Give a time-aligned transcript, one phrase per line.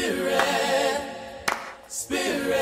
[0.00, 0.40] Spirit,
[1.86, 2.58] Spirit.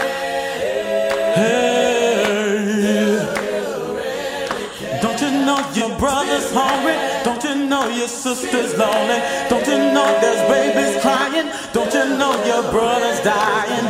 [5.01, 6.97] Don't you know your brother's hungry?
[7.23, 9.23] Don't you know your sister's lonely?
[9.49, 11.49] Don't you know there's babies crying?
[11.73, 13.87] Don't you know your brother's dying?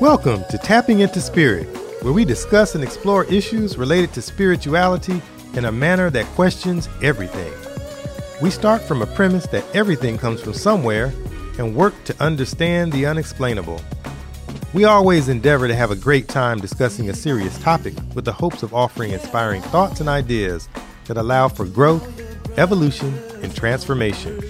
[0.00, 1.68] Welcome to Tapping into Spirit,
[2.02, 5.22] where we discuss and explore issues related to spirituality
[5.54, 7.52] in a manner that questions everything.
[8.42, 11.12] We start from a premise that everything comes from somewhere
[11.58, 13.80] and work to understand the unexplainable.
[14.74, 18.64] We always endeavor to have a great time discussing a serious topic with the hopes
[18.64, 20.68] of offering inspiring thoughts and ideas
[21.04, 22.04] that allow for growth,
[22.58, 24.42] evolution, and transformation.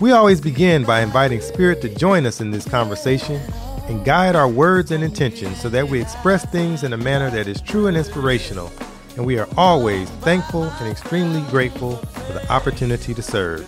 [0.00, 3.38] We always begin by inviting Spirit to join us in this conversation
[3.86, 7.48] and guide our words and intentions so that we express things in a manner that
[7.48, 8.72] is true and inspirational.
[9.16, 13.64] And we are always thankful and extremely grateful for the opportunity to serve.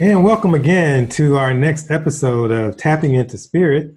[0.00, 3.94] And welcome again to our next episode of Tapping into Spirit.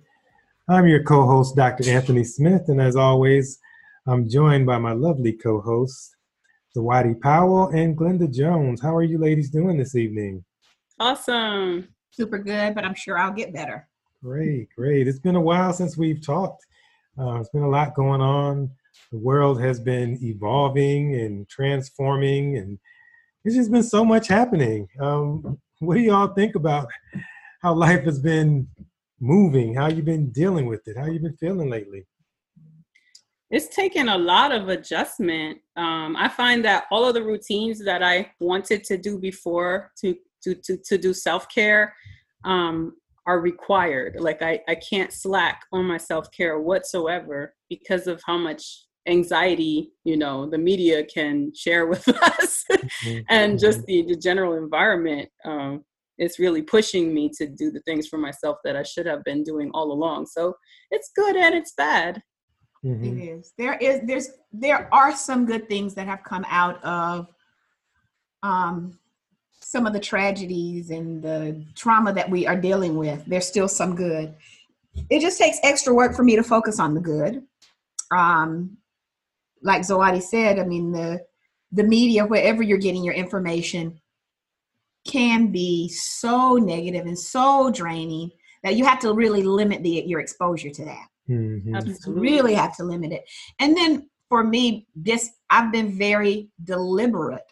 [0.69, 1.89] I'm your co host, Dr.
[1.89, 3.59] Anthony Smith, and as always,
[4.07, 6.15] I'm joined by my lovely co hosts,
[6.73, 8.81] Zawadi Powell and Glenda Jones.
[8.81, 10.45] How are you ladies doing this evening?
[10.97, 11.89] Awesome.
[12.11, 13.89] super good, but I'm sure I'll get better.
[14.23, 15.09] Great, great.
[15.09, 16.65] It's been a while since we've talked.
[17.19, 18.71] Uh, it's been a lot going on.
[19.11, 22.77] The world has been evolving and transforming, and
[23.43, 24.87] there's just been so much happening.
[24.99, 26.87] Um, what do y'all think about
[27.61, 28.67] how life has been
[29.19, 29.73] moving?
[29.73, 30.97] How you've been dealing with it?
[30.97, 32.05] How you've been feeling lately?
[33.49, 35.59] It's taken a lot of adjustment.
[35.77, 40.15] Um, I find that all of the routines that I wanted to do before to
[40.43, 41.95] to to, to do self care
[42.43, 42.93] um,
[43.25, 44.17] are required.
[44.19, 49.91] Like I, I can't slack on my self care whatsoever because of how much anxiety
[50.03, 52.65] you know the media can share with us
[53.29, 55.83] and just the, the general environment um,
[56.17, 59.43] is really pushing me to do the things for myself that i should have been
[59.43, 60.53] doing all along so
[60.91, 62.21] it's good and it's bad
[62.85, 63.19] Mhm.
[63.19, 63.53] It is.
[63.57, 67.27] There is there's there are some good things that have come out of
[68.43, 68.97] um
[69.59, 73.25] some of the tragedies and the trauma that we are dealing with.
[73.25, 74.35] There's still some good.
[75.09, 77.43] It just takes extra work for me to focus on the good.
[78.11, 78.77] Um
[79.61, 81.21] like Zawadi said, I mean the
[81.71, 83.99] the media, wherever you're getting your information,
[85.05, 88.31] can be so negative and so draining
[88.63, 91.07] that you have to really limit the your exposure to that.
[91.29, 92.05] Mhm.
[92.07, 93.23] you really have to limit it.
[93.59, 97.45] And then for me this i've been very deliberate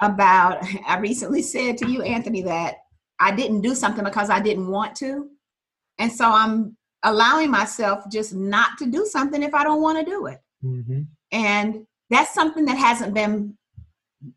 [0.00, 2.76] about i recently said to you anthony that
[3.20, 5.28] i didn't do something because i didn't want to.
[5.98, 10.04] And so i'm allowing myself just not to do something if i don't want to
[10.04, 11.06] do it Mhm.
[11.32, 13.56] and that's something that hasn't been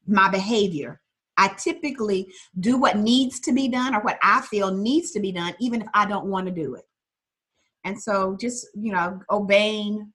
[0.08, 1.02] my behavior
[1.38, 2.28] i typically
[2.60, 5.82] do what needs to be done or what i feel needs to be done even
[5.82, 6.86] if i don't want to do it
[7.86, 10.12] and so just you know obeying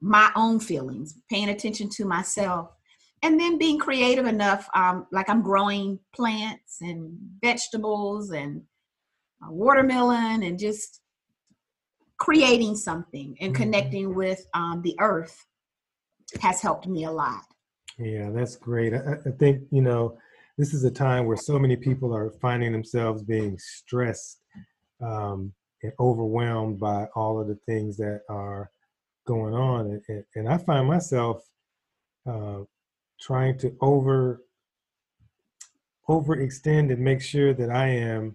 [0.00, 2.70] my own feelings paying attention to myself
[3.22, 8.62] and then being creative enough um, like i'm growing plants and vegetables and
[9.48, 11.00] watermelon and just
[12.18, 13.56] creating something and Mhm.
[13.56, 15.46] connecting with um, the earth
[16.40, 17.42] has helped me a lot
[17.98, 18.94] Yeah, that's great.
[18.94, 20.18] I, I think, you know,
[20.56, 24.40] this is a time where so many people are finding themselves being stressed
[25.00, 25.52] um,
[25.82, 28.70] and overwhelmed by all of the things that are
[29.26, 29.86] going on.
[29.86, 31.42] And, and, and I find myself
[32.28, 32.60] uh,
[33.20, 34.42] trying to over
[36.08, 38.34] overextend and make sure that I am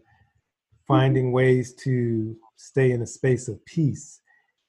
[0.88, 4.22] finding ways to stay in a space of peace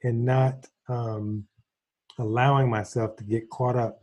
[0.03, 1.45] and not um,
[2.19, 4.01] allowing myself to get caught up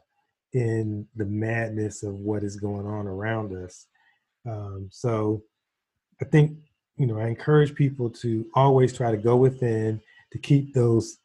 [0.54, 3.88] in the madness of what is going on around us.
[4.50, 5.44] Um, so
[6.22, 6.58] I think,
[6.96, 10.00] you know, I encourage people to always try to go within
[10.32, 11.18] to keep those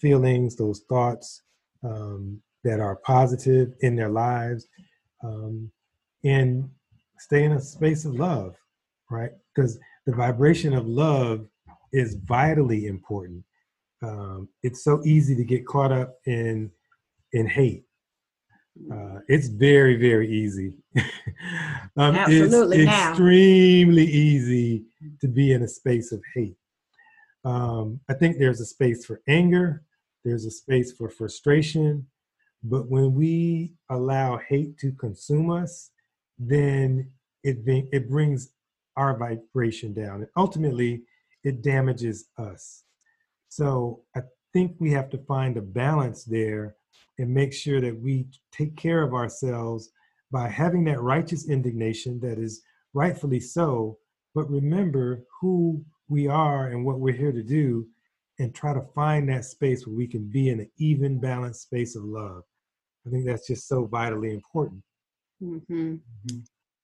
[0.00, 1.42] feelings, those thoughts
[1.82, 4.68] um, that are positive in their lives
[5.24, 5.72] um,
[6.24, 6.70] and
[7.18, 8.54] stay in a space of love,
[9.10, 9.32] right?
[9.54, 11.48] Because the vibration of love
[11.92, 13.44] is vitally important.
[14.02, 16.70] Um, it's so easy to get caught up in
[17.32, 17.84] in hate.
[18.90, 20.78] Uh, it's very, very easy.
[21.96, 23.10] um, Absolutely it's now.
[23.10, 24.84] extremely easy
[25.20, 26.56] to be in a space of hate.
[27.44, 29.82] Um, I think there's a space for anger.
[30.24, 32.06] There's a space for frustration.
[32.62, 35.90] But when we allow hate to consume us,
[36.38, 37.10] then
[37.42, 38.52] it it brings
[38.96, 41.02] our vibration down, and ultimately,
[41.44, 42.84] it damages us.
[43.48, 44.20] So I
[44.52, 46.76] think we have to find a balance there
[47.18, 49.90] and make sure that we take care of ourselves
[50.30, 52.62] by having that righteous indignation that is
[52.94, 53.98] rightfully so,
[54.34, 57.86] but remember who we are and what we're here to do
[58.38, 61.94] and try to find that space where we can be in an even balanced space
[61.96, 62.42] of love.
[63.06, 64.82] I think that's just so vitally important.
[65.42, 65.96] Mm-hmm.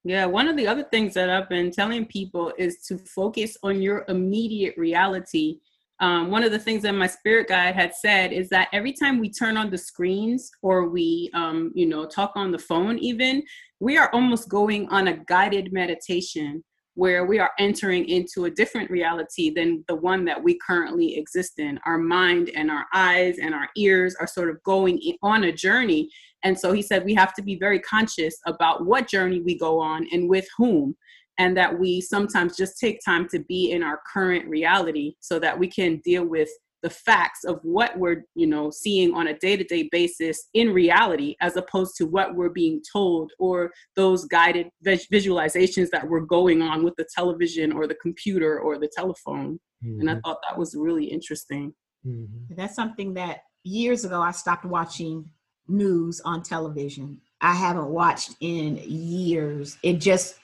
[0.09, 3.83] Yeah, one of the other things that I've been telling people is to focus on
[3.83, 5.59] your immediate reality.
[6.01, 9.19] Um, one of the things that my spirit guide had said is that every time
[9.19, 13.43] we turn on the screens or we, um, you know, talk on the phone, even,
[13.81, 16.65] we are almost going on a guided meditation
[16.95, 21.59] where we are entering into a different reality than the one that we currently exist
[21.59, 21.79] in.
[21.85, 26.09] Our mind and our eyes and our ears are sort of going on a journey.
[26.45, 29.81] And so he said we have to be very conscious about what journey we go
[29.81, 30.97] on and with whom.
[31.41, 35.57] And that we sometimes just take time to be in our current reality so that
[35.57, 36.49] we can deal with
[36.83, 41.57] the facts of what we're you know seeing on a day-to-day basis in reality as
[41.57, 46.95] opposed to what we're being told or those guided visualizations that were going on with
[46.97, 50.01] the television or the computer or the telephone mm-hmm.
[50.01, 50.21] and i mm-hmm.
[50.21, 51.73] thought that was really interesting
[52.07, 52.55] mm-hmm.
[52.57, 55.29] that's something that years ago i stopped watching
[55.69, 60.37] news on television i haven't watched in years it just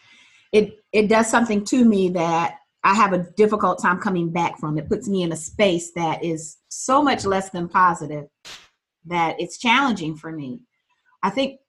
[0.52, 4.76] it it does something to me that I have a difficult time coming back from.
[4.76, 8.26] It puts me in a space that is so much less than positive
[9.06, 10.60] that it's challenging for me.
[11.22, 11.60] I think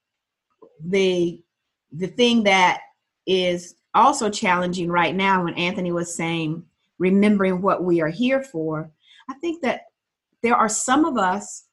[0.85, 1.41] the
[1.93, 2.81] the thing that
[3.25, 6.63] is also challenging right now when Anthony was saying
[6.99, 8.91] remembering what we are here for,
[9.29, 9.81] I think that
[10.43, 11.65] there are some of us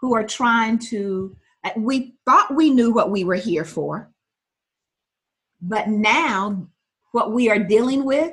[0.00, 1.36] who are trying to
[1.76, 4.10] we thought we knew what we were here for.
[5.60, 6.68] But now
[7.12, 8.32] what we are dealing with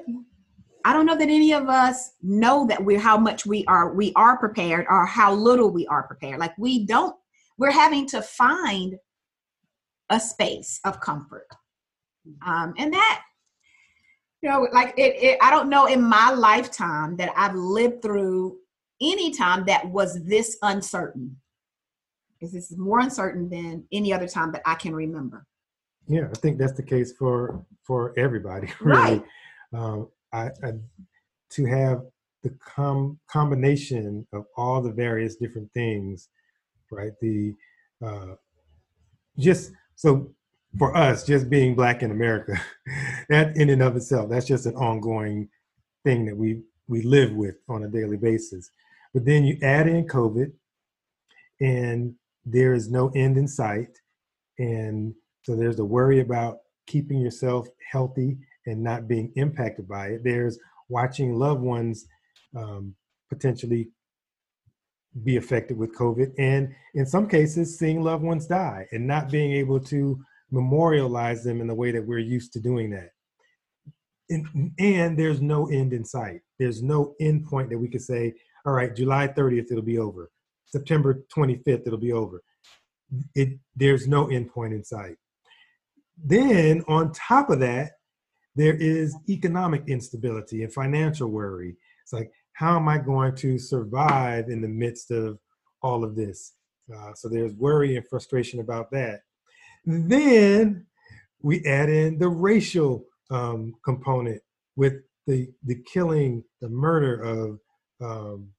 [0.88, 4.14] I don't know that any of us know that we're how much we are we
[4.16, 6.40] are prepared or how little we are prepared.
[6.40, 7.14] Like we don't
[7.58, 8.96] we're having to find
[10.10, 11.48] a space of comfort.
[12.46, 13.22] Um, and that
[14.42, 18.58] you know like it, it I don't know in my lifetime that I've lived through
[19.02, 21.36] any time that was this uncertain.
[22.40, 25.46] Because this is more uncertain than any other time that I can remember.
[26.08, 29.00] Yeah, I think that's the case for for everybody, really.
[29.00, 29.24] Right.
[29.74, 30.74] Um, I, I,
[31.52, 32.04] to have
[32.44, 36.30] the com- combination of all the various different things,
[36.92, 37.12] right?
[37.22, 37.56] The
[38.06, 38.36] uh,
[39.38, 40.32] just so
[40.78, 42.60] for us, just being black in America,
[43.30, 45.50] that in and of itself, that's just an ongoing
[46.04, 48.72] thing that we we live with on a daily basis.
[49.14, 50.52] But then you add in COVID,
[51.60, 52.16] and
[52.50, 54.00] there is no end in sight,
[54.58, 55.14] and
[55.44, 60.24] so there's the worry about keeping yourself healthy and not being impacted by it.
[60.24, 60.58] There's
[60.90, 62.06] watching loved ones
[62.56, 62.96] um,
[63.30, 63.90] potentially
[65.24, 69.54] be affected with COVID, and in some cases, seeing loved ones die and not being
[69.54, 70.20] able to
[70.52, 73.10] memorialize them in the way that we're used to doing that.
[74.30, 76.42] And, and there's no end in sight.
[76.60, 78.34] There's no end point that we could say,
[78.66, 80.30] all right, July 30th, it'll be over.
[80.68, 82.42] September 25th, it'll be over.
[83.36, 85.16] It, there's no end point in sight.
[86.22, 87.92] Then on top of that,
[88.56, 91.78] there is economic instability and financial worry.
[92.04, 95.38] It's like, how am I going to survive in the midst of
[95.84, 96.54] all of this?
[96.94, 99.22] Uh, so there's worry and frustration about that.
[99.86, 100.88] Then
[101.42, 104.42] we add in the racial um, component
[104.76, 104.94] with
[105.28, 107.60] the the killing, the murder of
[108.02, 108.50] um,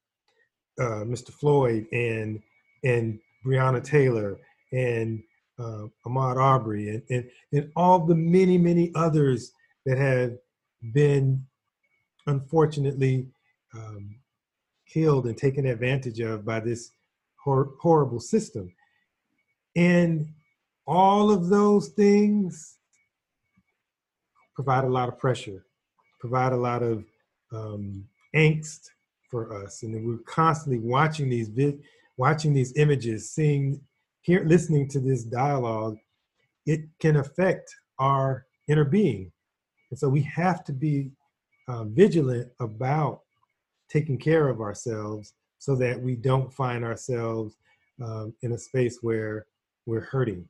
[0.79, 1.31] uh, Mr.
[1.33, 2.41] Floyd and
[2.85, 4.39] and Breonna Taylor
[4.73, 5.23] and
[5.59, 9.53] uh, Ahmaud Arbery and, and and all the many many others
[9.87, 10.37] that have
[10.93, 11.45] been
[12.27, 13.27] unfortunately
[13.75, 14.17] um,
[14.87, 16.91] killed and taken advantage of by this
[17.43, 18.73] hor- horrible system.
[19.77, 20.29] And
[20.87, 22.79] all of those things
[24.55, 25.65] provide a lot of pressure,
[26.21, 27.05] provide a lot of
[27.53, 28.05] um,
[28.35, 28.91] angst
[29.29, 29.83] for us.
[29.83, 31.83] And we're constantly watching these vid-
[32.17, 33.81] watching these images, seeing,
[34.23, 35.97] here, listening to this dialogue.
[36.67, 39.33] It can affect our inner being.
[39.91, 41.11] And so we have to be
[41.69, 43.21] uh, vigilant about
[43.89, 47.57] taking care of ourselves so that we don't find ourselves
[48.03, 49.47] um, in a space where
[49.87, 50.47] we're hurting.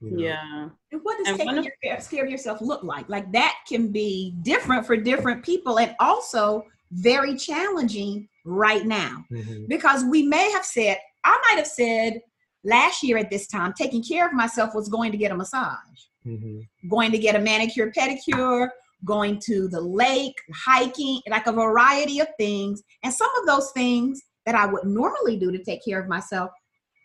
[0.00, 0.22] You know?
[0.22, 0.68] Yeah.
[0.92, 3.08] And what does and taking of- care of yourself look like?
[3.08, 9.24] Like that can be different for different people and also very challenging right now.
[9.32, 9.66] Mm-hmm.
[9.68, 12.20] Because we may have said, I might have said
[12.64, 16.06] last year at this time, taking care of myself was going to get a massage
[16.26, 16.88] mm-hmm.
[16.88, 18.68] going to get a manicure, pedicure,
[19.04, 22.82] going to the lake, hiking, like a variety of things.
[23.02, 26.50] And some of those things that I would normally do to take care of myself,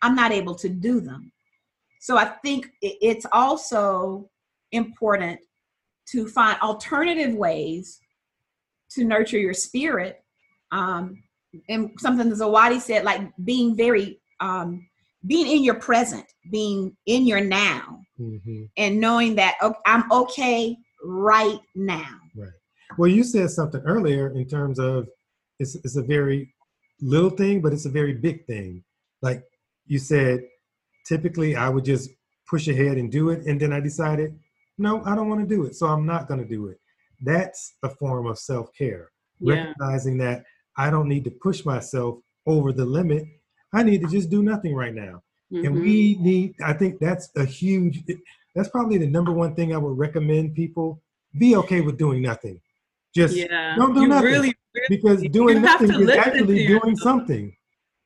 [0.01, 1.31] I'm not able to do them.
[1.99, 4.29] so I think it's also
[4.71, 5.39] important
[6.07, 7.99] to find alternative ways
[8.91, 10.23] to nurture your spirit.
[10.71, 11.23] Um,
[11.67, 14.87] and something that Zawadi said, like being very, um,
[15.25, 20.77] being in your present, being in your now, hmm and knowing that okay, I'm okay
[21.03, 22.19] right now.
[22.35, 22.51] Right.
[22.97, 25.07] Well, you said something earlier in terms of
[25.59, 26.53] it's, it's a very
[27.01, 28.83] little thing, but it's a very big thing.
[29.21, 29.43] Like
[29.85, 30.41] you said,
[31.07, 32.09] typically I would just
[32.49, 33.45] push ahead and do it.
[33.45, 34.37] And then I decided,
[34.77, 35.75] no, I don't want to do it.
[35.75, 36.79] So I'm not going to do it.
[37.21, 39.11] That's a form of self care.
[39.39, 39.55] Yeah.
[39.55, 40.43] Recognizing that
[40.77, 43.25] I don't need to push myself over the limit.
[43.73, 45.23] I need to just do nothing right now.
[45.51, 45.81] And Mhm.
[45.81, 48.03] we need, I think that's a huge,
[48.55, 51.01] that's probably the number one thing I would recommend people
[51.37, 52.59] be okay with doing nothing.
[53.13, 53.75] Just yeah.
[53.75, 54.25] don't do you nothing.
[54.25, 57.53] really, really because doing nothing is actually doing something.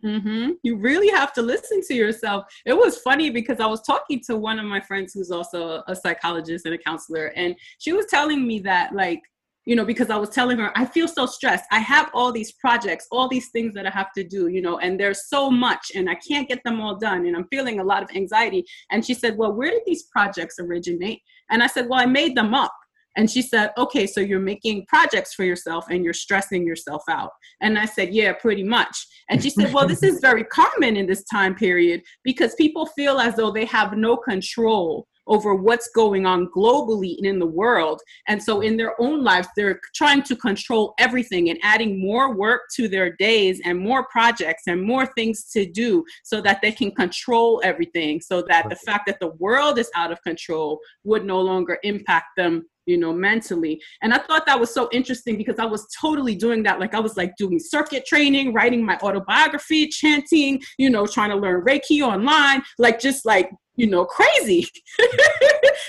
[0.05, 2.45] Hmm You really have to listen to yourself.
[2.65, 5.95] It was funny because I was talking to one of my friends who's also a
[5.95, 9.21] psychologist and a counselor, and she was telling me that, like,
[9.65, 11.65] you know, because I was telling her, I feel so stressed.
[11.71, 14.77] I have all these projects, all these things that I have to do, you know,
[14.77, 17.83] and there's so much, and I can't get them all done, and I'm feeling a
[17.83, 18.63] lot of anxiety.
[18.91, 21.21] And she said, Well, where did these projects originate?
[21.49, 22.73] And I said, Well, I made them up.
[23.15, 27.31] And she said, Okay, so you're making projects for yourself and you're stressing yourself out.
[27.61, 28.97] And I said, Yeah, pretty much.
[29.29, 33.19] And she said, Well, this is very common in this time period because people feel
[33.19, 38.01] as though they have no control over what's going on globally and in the world.
[38.27, 42.63] And so in their own lives, they're trying to control everything and adding more work
[42.75, 46.91] to their days and more projects and more things to do so that they can
[46.91, 51.41] control everything, so that the fact that the world is out of control would no
[51.41, 53.81] longer impact them you know mentally.
[54.01, 56.79] And i thought that was so interesting because i was totally doing that.
[56.79, 61.35] Like i was like doing circuit training writing my autobiography chanting you know trying to
[61.35, 64.67] learn reiki online like just like you know crazy.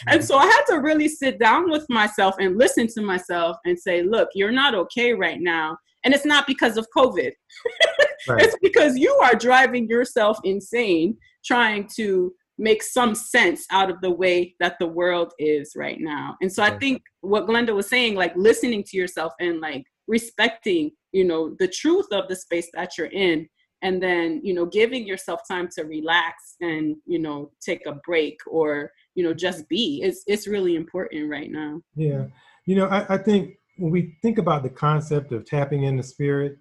[0.09, 3.79] And so i had to really sit down with myself and listen to myself and
[3.79, 5.77] say look you're not okay right now.
[6.05, 7.33] And it's not because of covid.
[8.29, 8.43] Right.
[8.43, 14.11] it's because you are driving yourself insane trying to make some sense out of the
[14.11, 16.37] way that the world is right now.
[16.41, 20.93] And so I think what Glenda was saying, like listening to yourself and like respecting,
[21.13, 23.49] you know, the truth of the space that you're in,
[23.83, 28.39] and then, you know, giving yourself time to relax and, you know, take a break
[28.47, 30.01] or, you know, just be.
[30.03, 31.83] It's it's really important right now.
[31.95, 32.25] Yeah.
[32.65, 36.03] You know, I, I think when we think about the concept of tapping in the
[36.03, 36.57] spirit,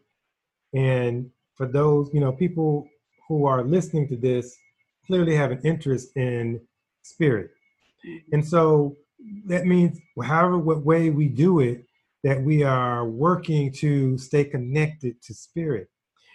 [0.73, 2.85] and for those, you know, people
[3.29, 4.55] who are listening to this
[5.05, 6.61] clearly have an interest in
[7.01, 7.51] spirit.
[8.31, 8.95] And so
[9.45, 11.85] that means however what way we do it,
[12.23, 15.89] that we are working to stay connected to spirit.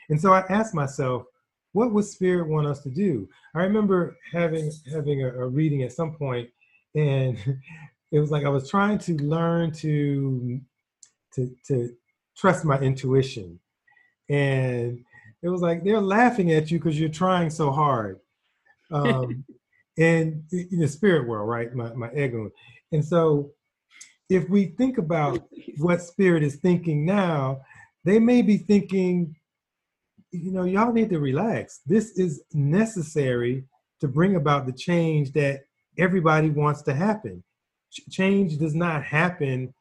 [0.09, 1.25] And so I asked myself,
[1.73, 3.29] what would spirit want us to do?
[3.55, 6.51] I remember having having a, a reading at some point,
[6.95, 7.37] and
[8.13, 10.61] it was like I was trying to learn to
[11.35, 11.95] to to
[12.37, 13.59] trust my intuition.
[14.29, 15.05] And
[15.43, 18.21] it was like they're laughing at you because you're trying so hard.
[18.91, 19.45] Um,
[19.99, 21.75] and in the spirit world, right?
[21.75, 22.51] My my ego.
[22.93, 23.53] And so
[24.29, 25.43] if we think about
[25.79, 27.61] what spirit is thinking now,
[28.05, 29.37] they may be thinking,
[30.31, 31.81] you know, y'all need to relax.
[31.87, 33.65] This is necessary
[34.01, 35.61] to bring about the change that
[35.99, 37.43] everybody wants to happen.
[37.93, 39.75] Ch- change does not happen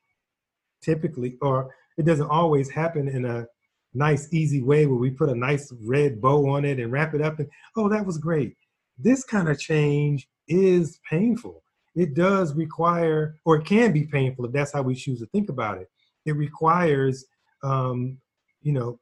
[0.81, 3.45] typically, or it doesn't always happen in a
[3.93, 7.21] nice, easy way where we put a nice red bow on it and wrap it
[7.21, 8.55] up and, oh, that was great.
[8.99, 11.63] This kind of change is painful.
[11.95, 15.49] It does require, or it can be painful if that's how we choose to think
[15.49, 15.89] about it.
[16.25, 17.25] It requires,
[17.63, 18.17] um,
[18.61, 18.99] you know,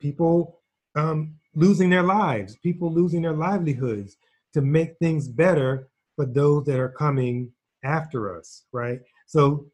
[0.00, 0.60] people
[0.94, 4.16] um, losing their lives, people losing their livelihoods
[4.54, 7.50] to make things better for those that are coming
[7.84, 9.00] after us, right?
[9.26, 9.66] So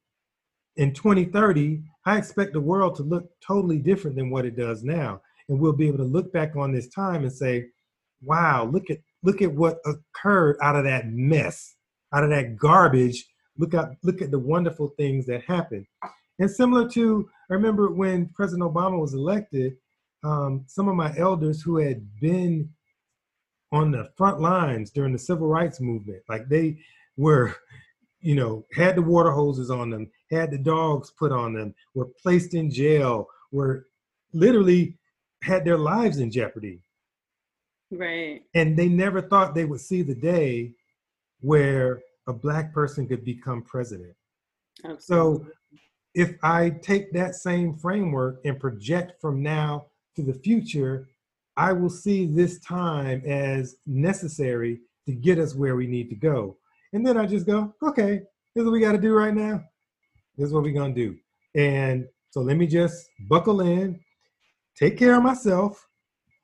[0.76, 5.22] in 2030, I expect the world to look totally different than what it does now.
[5.48, 7.66] And we'll be able to look back on this time and say,
[8.22, 11.74] wow, look at look at what occurred out of that mess,
[12.12, 13.26] out of that garbage.
[13.56, 15.86] Look at look at the wonderful things that happened.
[16.38, 19.76] And similar to, I remember when President Obama was elected,
[20.24, 22.68] um, some of my elders who had been
[23.70, 26.78] on the front lines during the civil rights movement, like they
[27.16, 27.54] were,
[28.20, 32.08] you know, had the water hoses on them, had the dogs put on them, were
[32.22, 33.86] placed in jail, were
[34.32, 34.98] literally
[35.42, 36.80] had their lives in jeopardy.
[37.90, 38.42] Right.
[38.54, 40.72] And they never thought they would see the day
[41.40, 44.14] where a black person could become president.
[44.84, 45.00] Absolutely.
[45.00, 45.46] So
[46.14, 49.86] if I take that same framework and project from now
[50.16, 51.08] to the future,
[51.56, 56.56] I will see this time as necessary to get us where we need to go.
[56.92, 58.22] And then I just go, okay,
[58.54, 59.62] this is what we got to do right now.
[60.36, 61.16] This is what we're going to do.
[61.54, 64.00] And so let me just buckle in,
[64.76, 65.86] take care of myself,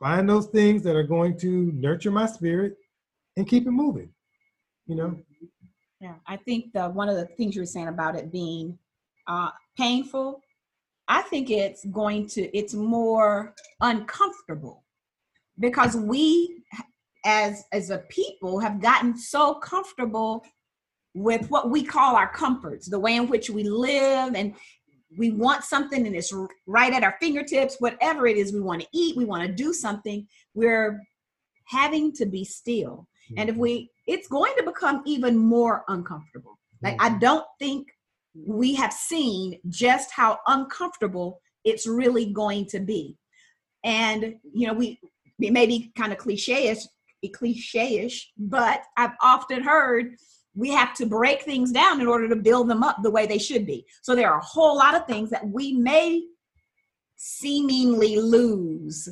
[0.00, 2.76] find those things that are going to nurture my spirit,
[3.36, 4.10] and keep it moving.
[4.86, 5.16] You know?
[6.00, 8.78] Yeah, I think the one of the things you were saying about it being
[9.28, 10.40] uh, painful,
[11.06, 14.84] I think it's going to it's more uncomfortable
[15.58, 16.62] because we
[17.24, 20.44] as as a people have gotten so comfortable
[21.14, 24.54] with what we call our comforts, the way in which we live and
[25.16, 26.32] we want something and it's
[26.66, 29.72] right at our fingertips, whatever it is we want to eat, we want to do
[29.72, 31.00] something, we're
[31.64, 33.06] having to be still.
[33.36, 33.62] And if mm-hmm.
[33.62, 36.58] we it's going to become even more uncomfortable.
[36.82, 37.18] Like I mm-hmm.
[37.20, 37.88] don't think
[38.34, 43.16] we have seen just how uncomfortable it's really going to be.
[43.84, 44.98] And you know, we
[45.38, 46.78] it may be kind of cliche-ish,
[47.32, 50.16] cliche-ish, but I've often heard
[50.54, 53.38] we have to break things down in order to build them up the way they
[53.38, 53.86] should be.
[54.02, 56.22] So there are a whole lot of things that we may
[57.16, 59.08] seemingly lose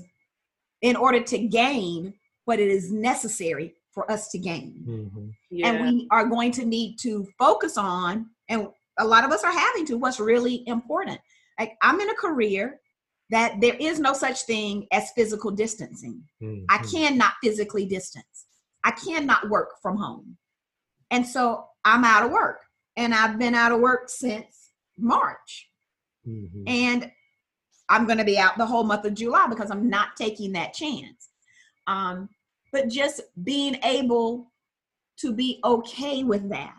[0.83, 2.15] in order to gain
[2.45, 4.85] what it is necessary for us to gain.
[4.87, 5.33] Mhm.
[5.51, 5.73] Yeah.
[5.73, 8.69] And we are going to need to focus on, and
[8.99, 11.21] a lot of us are having to, what's really important.
[11.59, 12.81] Like I'm in a career
[13.31, 16.25] that there is no such thing as physical distancing.
[16.41, 16.91] I Mhm.
[16.91, 18.47] cannot physically distance.
[18.85, 20.39] I cannot work from home.
[21.11, 22.61] And so I'm out of work.
[22.97, 25.71] And I've been out of work since March.
[26.27, 26.65] Mhm.
[26.67, 27.13] And
[27.89, 30.75] I'm going to be out the whole month of July because I'm not taking that
[30.75, 31.31] chance.
[31.87, 32.29] Um,
[32.73, 34.53] but just being able
[35.19, 36.75] to be okay with that.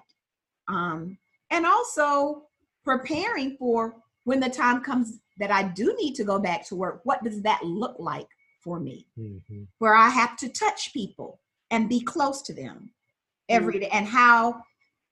[0.68, 1.18] Um,
[1.50, 2.48] and also
[2.84, 3.96] preparing for
[4.26, 7.42] when the time comes that I do need to go back to work, what does
[7.42, 8.28] that look like
[8.62, 9.08] for me?
[9.18, 9.68] Mhm.
[9.80, 11.40] where I have to touch people
[11.72, 12.94] and be close to them
[13.50, 13.82] every mm-hmm.
[13.82, 14.62] day, and how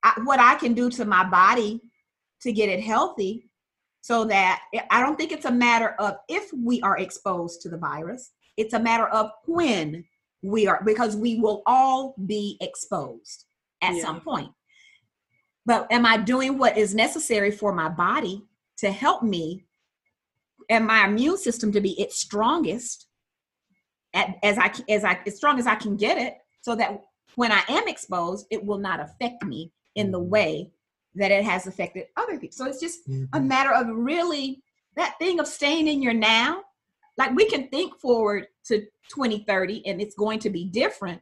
[0.03, 1.82] I, what I can do to my body
[2.41, 3.50] to get it healthy,
[4.01, 7.77] so that I don't think it's a matter of if we are exposed to the
[7.77, 8.31] virus.
[8.55, 10.05] It's a matter of when
[10.42, 13.46] we are, because we will all be exposed
[13.81, 14.01] at Yeah.
[14.01, 14.51] some point.
[15.66, 18.46] But am I doing what is necessary for my body
[18.77, 19.66] to help me
[20.70, 23.07] and my immune system to be its strongest
[24.14, 27.01] at, as I as I as strong as I can get it, so that
[27.37, 30.71] when I am exposed, it will not affect me in the way
[31.13, 32.55] that it has affected other people.
[32.55, 33.45] So it's just a Mhm.
[33.45, 34.63] matter of really
[34.95, 36.63] that thing of staying in your now.
[37.15, 41.21] Like we can think forward to 2030 and it's going to be different,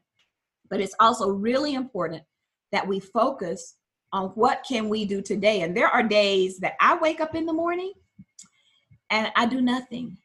[0.69, 2.23] but it's also really important
[2.71, 3.75] that we focus
[4.13, 5.63] on what can we do today.
[5.63, 7.91] And there are days that I wake up in the morning
[9.09, 10.17] and I do nothing.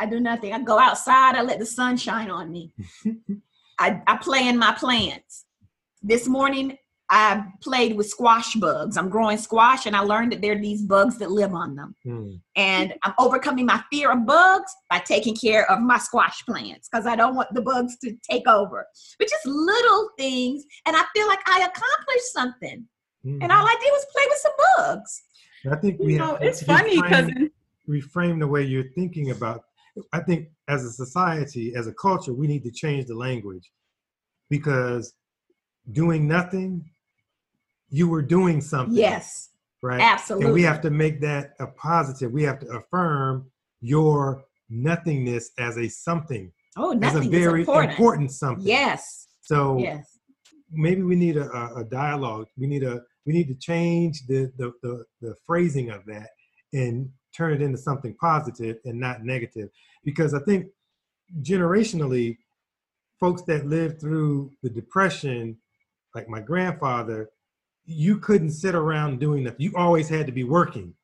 [0.00, 0.52] I do nothing.
[0.52, 2.72] I go outside, I let the sun shine on me.
[3.78, 5.44] I, I play in my plants.
[6.02, 6.76] This morning,
[7.10, 8.96] I played with squash bugs.
[8.98, 11.94] I'm growing squash, and I learned that there are these bugs that live on them.
[12.06, 12.40] Mhm.
[12.56, 17.06] And I'm overcoming my fear of bugs by taking care of my squash plants because
[17.06, 18.86] I don't want the bugs to take over.
[19.18, 22.86] But just little things, and I feel like I accomplished something.
[23.24, 23.50] And Mhm.
[23.50, 25.22] all I did was play with some bugs.
[25.72, 27.50] I think we you know, have to it's funny because reframe-
[27.88, 29.64] reframe the way you're thinking about
[30.12, 33.70] i think as a society as a culture we need to change the language
[34.50, 35.14] because
[35.92, 36.84] doing nothing
[37.90, 39.50] you were doing something Yes,
[39.82, 40.46] right absolutely.
[40.46, 45.78] and we have to make that a positive we have to affirm your nothingness as
[45.78, 48.32] a something oh, as nothing a very is important.
[48.32, 50.18] something Yes, so yes.
[50.70, 52.46] maybe we need a, a, a dialogue.
[52.58, 56.28] We need a we need to change the, the the the phrasing of that
[56.72, 59.70] and turn it into something positive and not negative.
[60.04, 60.66] Because I think
[61.42, 62.38] generationally,
[63.20, 65.58] folks that lived through the depression,
[66.14, 67.30] like my grandfather,
[67.84, 69.60] you couldn't sit around doing nothing.
[69.60, 70.94] You always had to be working.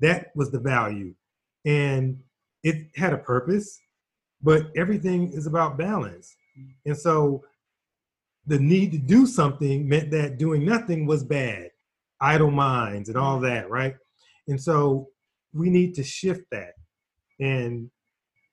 [0.00, 1.14] That was the value,
[1.64, 2.20] and
[2.62, 3.80] it had a purpose.
[4.40, 6.36] But everything is about balance,
[6.86, 7.44] and so
[8.46, 11.70] the need to do something meant that doing nothing was bad,
[12.20, 13.96] idle minds and all that, right?
[14.46, 15.08] And so
[15.52, 16.74] we need to shift that.
[17.40, 17.90] And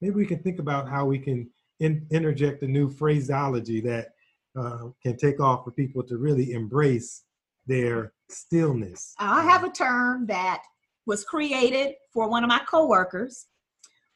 [0.02, 4.10] maybe we can think about how we can in, interject a new phraseology that
[4.58, 7.24] uh, can take off for people to really embrace
[7.68, 9.14] their stillness.
[9.20, 10.62] I have a term that
[11.06, 13.48] was created for one of my coworkers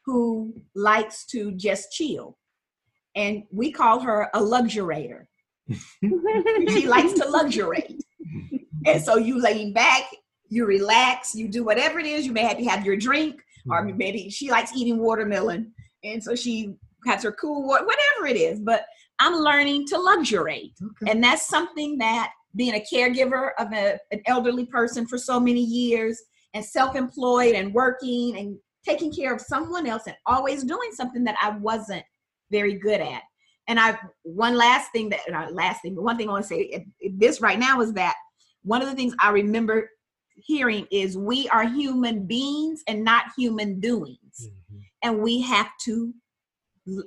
[0.06, 2.38] who likes to just chill.
[3.16, 5.26] And we call her a luxurator.
[5.70, 8.04] she likes to luxuriate.
[8.86, 10.04] And so you lean back,
[10.50, 12.26] you relax, you do whatever it is.
[12.26, 13.98] You may have to have your drink, or hmm.
[13.98, 15.72] maybe she likes eating watermelon.
[16.04, 18.60] And so she has her cool water, whatever it is.
[18.60, 18.86] But
[19.20, 20.74] I'm learning to luxuriate.
[20.82, 21.12] Okay.
[21.12, 25.62] And that's something that being a caregiver of a, an elderly person for so many
[25.62, 26.22] years
[26.54, 28.58] and self employed and working and
[28.88, 32.04] taking care of someone else and always doing something that I wasn't
[32.50, 33.22] very good at.
[33.68, 36.48] And I, one last thing that, not last thing, but one thing I want to
[36.48, 38.16] say this right now is that
[38.64, 39.90] one of the things I remember
[40.44, 44.50] hearing is we are human beings and not human doings.
[44.72, 46.14] Mhm, And we have to
[46.88, 47.04] l-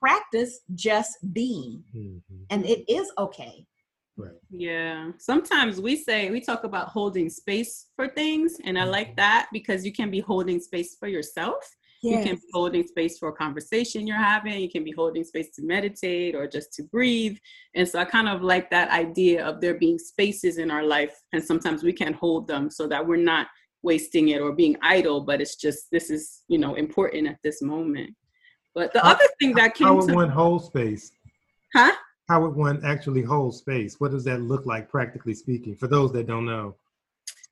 [0.00, 1.84] practice just being.
[1.94, 2.46] mhm.
[2.50, 3.66] And it is okay.
[4.16, 4.36] Right.
[4.50, 5.12] Yeah.
[5.18, 8.90] Sometimes we say we talk about holding space for things, and I Mm-hmm.
[8.90, 11.64] like that because you can be holding space for yourself.
[12.02, 14.60] You can be holding space for a conversation you're having.
[14.60, 17.38] You can be holding space to meditate or just to breathe.
[17.76, 21.14] And so I kind of like that idea of there being spaces in our life,
[21.32, 23.46] and sometimes we can't hold them so that we're not
[23.84, 27.62] wasting it or being idle, but it's just this is you know important at this
[27.62, 28.10] moment.
[28.74, 31.12] But the How- other thing that came How would to one hold space?
[31.74, 31.92] huh?
[32.28, 34.00] How would one actually hold space?
[34.00, 36.76] What does that look like, practically speaking, for those that don't know?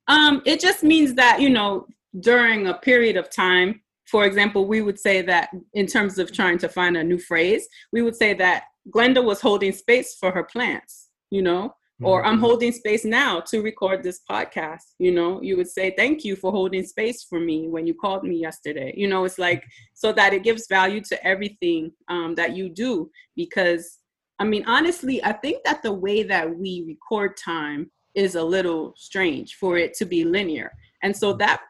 [0.07, 1.85] Um, it just means that, you know,
[2.21, 6.57] during a period of time, for example, we would say that in terms of trying
[6.59, 10.43] to find a new phrase, we would say that Glenda was holding space for her
[10.43, 11.63] plants, you know,
[12.03, 12.45] or I'm Mhm.
[12.47, 16.51] holding space now to record this podcast, you know, you would say, thank you for
[16.51, 18.91] holding space for me when you called me yesterday.
[18.97, 23.09] You know, it's like so that it gives value to everything um, that you do.
[23.35, 23.99] Because,
[24.39, 28.93] I mean, honestly, I think that the way that we record time is a little
[28.97, 30.69] strange for it to be linear.
[31.03, 31.61] And so that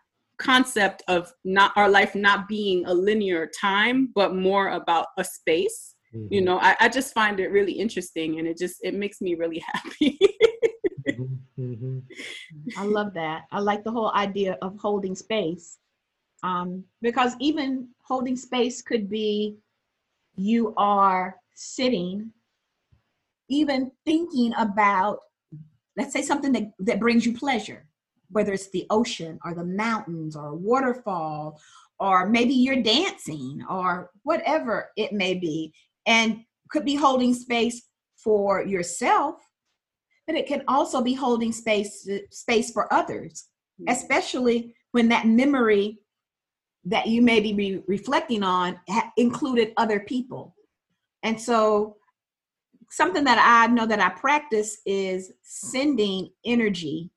[0.41, 5.95] concept of not our life not being a linear time, but more about a space,
[6.29, 9.21] you Mhm, know, I, I just find it really interesting and it just it makes
[9.21, 10.19] me really happy.
[11.07, 12.01] mhm, mhm.
[12.77, 13.43] I love that.
[13.51, 15.77] I like the whole idea of holding space.
[16.43, 19.57] Um, because even holding space could be
[20.35, 22.31] you are sitting,
[23.49, 25.19] even thinking about,
[25.97, 27.85] let's say, something that, that brings you pleasure,
[28.31, 31.59] whether it's the ocean or the mountains or a waterfall,
[31.99, 35.73] or maybe you're dancing or whatever it may be,
[36.05, 37.83] and could be holding space
[38.17, 39.35] for yourself
[40.27, 43.47] but it can also be holding space space for others
[43.81, 43.91] mm-hmm.
[43.91, 45.99] especially when that memory
[46.85, 50.55] that you may be re- reflecting on ha- included other people.
[51.23, 51.97] And so
[52.89, 57.09] something that i know that i practice is sending energy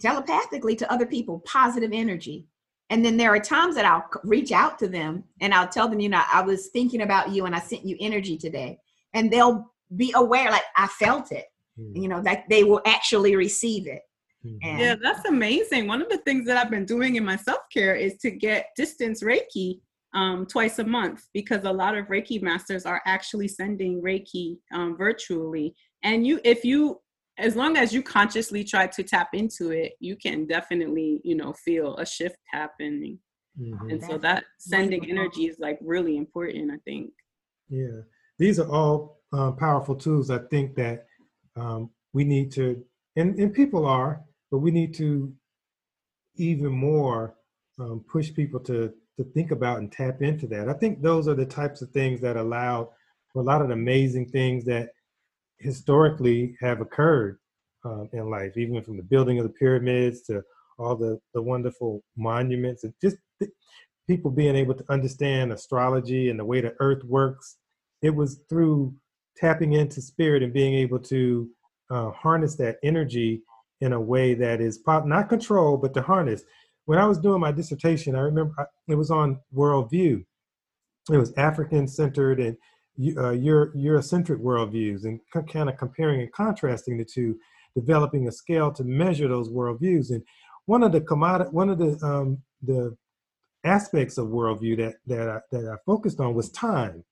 [0.00, 2.46] telepathically to other people positive energy
[2.90, 6.00] and then there are times that i'll reach out to them and i'll tell them
[6.00, 8.78] you know i was thinking about you and i sent you energy today
[9.14, 11.46] and they'll be aware like i felt it
[11.78, 14.02] Mhm, you know that they will actually receive it
[14.46, 14.58] mhm.
[14.62, 15.86] and Yeah, that's amazing.
[15.86, 18.68] One of the things that I've been doing in my self care is to get
[18.76, 19.80] distance Reiki
[20.14, 24.96] um, twice a month because a lot of Reiki masters are actually sending Reiki um,
[24.96, 25.74] virtually.
[26.04, 27.00] And you, if you,
[27.38, 31.52] as long as you consciously try to tap into it, you can definitely, you know,
[31.52, 33.18] feel a shift happening.
[33.58, 33.90] Mhm.
[33.90, 35.22] And so that sending wonderful.
[35.22, 37.12] energy is like really important, I think.
[37.68, 38.02] Yeah,
[38.38, 40.30] these are all uh, powerful tools.
[40.30, 41.06] I think that
[41.56, 42.84] um, we need to,
[43.16, 45.32] and, and people are, but we need to
[46.36, 47.36] even more
[47.78, 50.68] um, push people to to think about and tap into that.
[50.68, 52.90] I think those are the types of things that allow
[53.32, 54.90] for a lot of the amazing things that
[55.64, 57.38] historically have occurred
[57.84, 60.42] um, in life, even from the building of the pyramids to
[60.78, 63.16] all the the wonderful monuments and just
[64.06, 67.58] people being able to understand astrology and the way the earth works
[68.02, 68.94] it was through
[69.36, 71.48] tapping into spirit and being able to
[71.90, 73.42] uh, harness that energy
[73.80, 76.42] in a way that is pop, not control, but to harness.
[76.84, 80.24] When I was doing my dissertation, I remember I, it was on worldview.
[81.10, 82.56] It was African centered and
[83.16, 87.36] uh, Euro, Eurocentric worldviews, and c- kind of comparing and contrasting the two,
[87.74, 90.10] developing a scale to measure those worldviews.
[90.10, 90.22] And
[90.66, 92.96] one of the commodity, one of the um, the
[93.64, 97.04] aspects of worldview that that I, that I focused on was time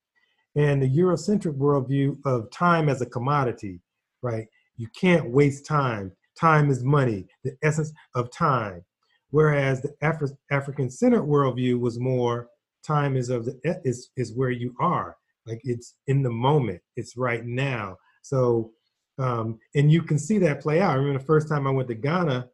[0.55, 3.81] and the Eurocentric worldview of time as a commodity,
[4.23, 4.47] right?
[4.77, 6.13] You can't waste time.
[6.39, 8.85] Time is money, the essence of time.
[9.31, 12.49] Whereas the Afri- African centered worldview was more
[12.87, 15.17] time is of the is is where you are,
[15.47, 17.97] like it's in the moment, it's right now.
[18.23, 18.73] So,
[19.19, 20.93] um, and you can see that play out.
[20.93, 22.49] I remember the first time I went to Ghana,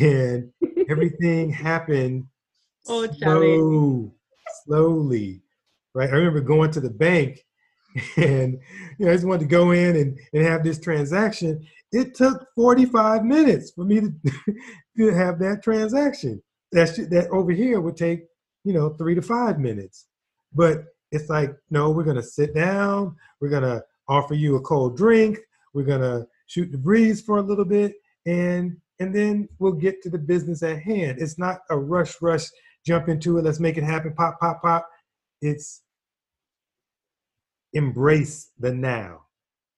[0.00, 0.52] and
[0.90, 2.26] everything happened
[2.86, 4.14] Oh, slow,
[4.64, 5.42] slowly,
[5.94, 6.08] right?
[6.08, 7.44] I remember going to the bank
[8.16, 8.58] and
[8.98, 11.66] you know, I just wanted to go in and, and have this transaction.
[11.92, 14.12] It took 45 minutes for me to,
[14.96, 16.42] to have that transaction.
[16.70, 18.26] That's that over here would take,
[18.64, 20.06] you know, three to five minutes.
[20.52, 25.38] But it's like, no, we're gonna sit down, we're gonna offer you a cold drink,
[25.74, 27.94] we're gonna shoot the breeze for a little bit,
[28.26, 31.18] and and then we'll get to the business at hand.
[31.20, 32.46] It's not a rush, rush,
[32.84, 34.88] jump into it, let's make it happen, pop, pop, pop.
[35.40, 35.82] It's
[37.74, 39.26] embrace the now.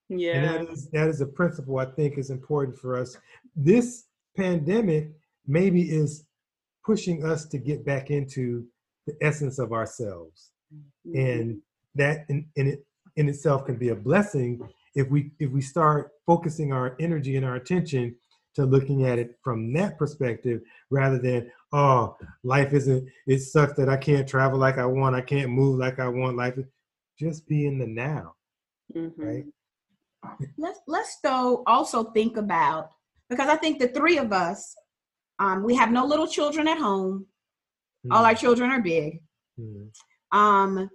[0.09, 0.41] And Yeah.
[0.41, 3.17] that is that is a principle I think is important for us.
[3.55, 5.11] This pandemic
[5.47, 6.25] maybe is
[6.85, 8.67] pushing us to get back into
[9.07, 10.53] the essence of ourselves.
[11.15, 11.61] And
[11.95, 14.61] that in, in it in itself can be a blessing
[14.95, 18.15] if we if we start focusing our energy and our attention
[18.55, 23.89] to looking at it from that perspective rather than oh life isn't it sucks that
[23.89, 26.37] I can't travel like I want, I can't move like I want.
[26.37, 26.59] Life
[27.19, 28.35] just be in the now,
[28.95, 29.13] Mhm.
[29.17, 29.45] right?
[30.59, 32.93] let's let's though also think about
[33.29, 34.77] because I think the three of us,
[35.39, 37.27] um, we have no little children at home.
[38.11, 39.23] All our children are big.
[39.59, 39.91] Mhm.
[40.33, 40.89] Um,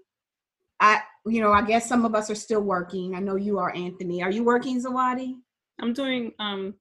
[0.80, 3.16] I you know I guess some of us are still working.
[3.16, 4.22] I know you are, Anthony.
[4.24, 5.36] Are you working, Zawadi?
[5.82, 6.76] I'm doing um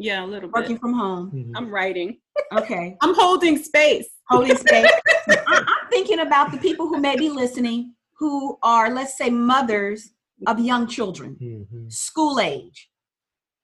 [0.00, 0.80] yeah, a little Working bit.
[0.80, 1.30] from home.
[1.32, 1.52] Mhm.
[1.56, 2.20] I'm writing.
[2.52, 2.96] Okay.
[3.02, 4.08] I'm holding space.
[4.28, 4.90] Holding space.
[5.28, 10.10] I- I'm thinking about the people who may be listening who are, let's say, mothers
[10.46, 11.36] of young children.
[11.40, 11.90] Mhm.
[11.92, 12.90] school age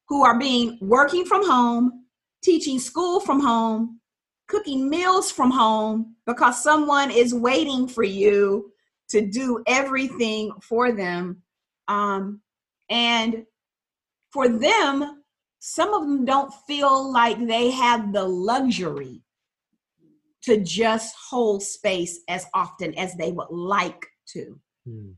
[0.08, 2.04] who are being working from home,
[2.42, 4.00] teaching school from home,
[4.48, 8.72] cooking meals from home because someone is waiting for you
[9.08, 11.42] to do everything for them.
[11.88, 12.40] Um,
[12.90, 13.44] and
[14.32, 15.22] for them,
[15.60, 19.22] some of them don't feel like they have the luxury
[20.42, 24.60] to just hold space as often as they would like to.
[24.86, 25.16] Mhm.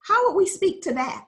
[0.00, 1.26] How would we speak to that?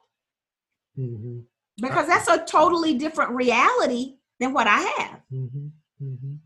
[0.98, 1.46] Mhm.
[1.81, 5.22] because that's a totally different reality than what I have.
[5.31, 5.70] Mhm.
[6.03, 6.38] Mhm.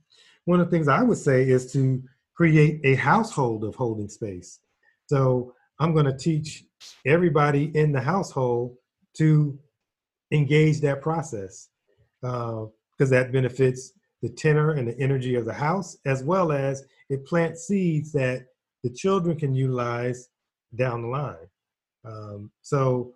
[0.44, 2.02] One of the things I would say is to
[2.34, 4.60] create a household of holding space.
[5.06, 6.64] So I'm going to teach
[7.06, 8.76] everybody in the household
[9.14, 9.58] to
[10.30, 11.68] engage that process
[12.20, 17.26] because that benefits the tenor and the energy of the house, as well as it
[17.26, 18.46] plants seeds that
[18.82, 20.28] the children can utilize
[20.76, 21.36] down the line.
[22.04, 23.12] Um, so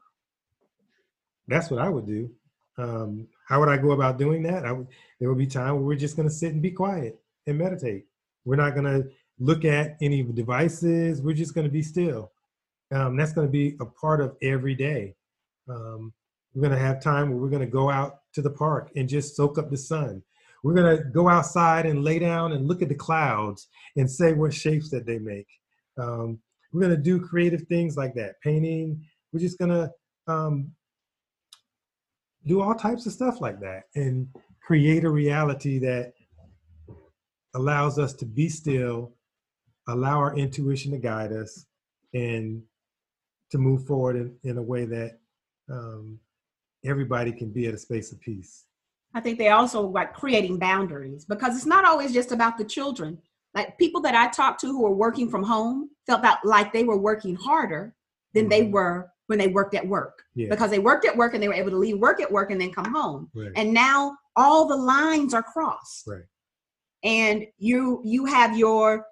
[1.49, 2.31] that's what I would do.
[2.79, 4.65] Um, how would I go about doing that?
[4.65, 7.19] I would, there would be time where we're just going to sit and be quiet
[7.47, 8.05] and meditate.
[8.45, 11.23] We're not going to look at any devices.
[11.23, 12.33] We're just going to be still.
[12.93, 15.15] Um, that's going to be a part of every day.
[15.69, 16.13] Um,
[16.55, 19.09] we're going to have time where we're going to go out to the park and
[19.09, 20.23] just soak up the sun.
[20.63, 24.33] We're going to go outside and lay down and look at the clouds and say
[24.33, 25.47] what shapes that they make.
[25.99, 26.41] Um,
[26.73, 29.05] we're going to do creative things like that, painting.
[29.33, 29.91] We're just going to
[30.33, 30.73] um,
[32.47, 34.29] do all types of stuff like that and
[34.63, 36.13] create a reality that
[37.55, 39.13] allows us to be still,
[39.89, 41.67] allow our intuition to guide us,
[42.15, 42.63] and
[43.51, 45.19] to move forward in, in a way that
[45.71, 46.19] um,
[46.85, 48.65] everybody can be at a space of peace.
[49.15, 53.19] I think they also like creating boundaries because it's not always just about the children.
[53.55, 56.85] Like people that I talked to who were working from home felt that like they
[56.85, 57.95] were working harder
[58.35, 58.73] than they Mhm.
[58.73, 60.49] were when they worked at work Yeah.
[60.51, 62.61] because they worked at work and they were able to leave work at work and
[62.61, 63.31] then come home.
[63.35, 63.51] Right.
[63.57, 66.07] And now all the lines are crossed.
[66.07, 66.23] Right.
[67.03, 69.07] And you you have your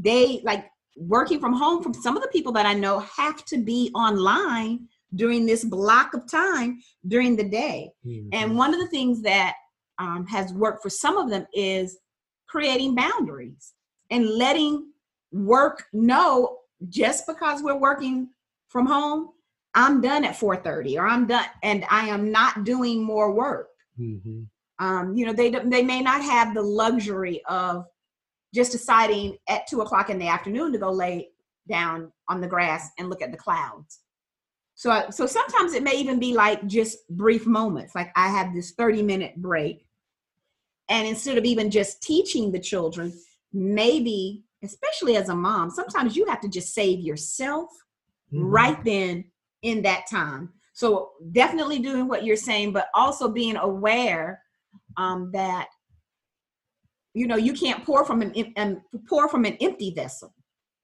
[0.00, 3.58] day like working from home from some of the people that I know have to
[3.58, 7.90] be online during this block of time during the day.
[8.04, 8.28] Mhm.
[8.32, 9.54] And one of the things that
[10.00, 11.98] um, has worked for some of them is
[12.46, 13.74] creating boundaries
[14.10, 14.92] and letting
[15.32, 16.58] work know
[16.88, 18.28] just because we're working
[18.68, 19.30] from home,
[19.74, 23.68] I'm done at 4:30 or I'm done and I am not doing more work.
[23.98, 24.48] Mhm.
[24.78, 27.84] Um, you know, they they may not have the luxury of
[28.54, 31.30] just deciding at two o'clock in the afternoon to go lay
[31.68, 34.00] down on the grass and look at the clouds.
[34.74, 37.94] So, so sometimes it may even be like just brief moments.
[37.94, 39.84] Like I have this 30 minute break.
[40.88, 43.12] And instead of even just teaching the children,
[43.52, 47.68] maybe, especially as a mom, sometimes you have to just save yourself
[48.32, 48.42] Mhm.
[48.50, 49.24] right then
[49.62, 50.52] in that time.
[50.72, 54.42] So definitely doing what you're saying, but also being aware
[54.96, 55.68] um, that
[57.14, 60.34] you know you can't pour from an em- pour from an empty vessel.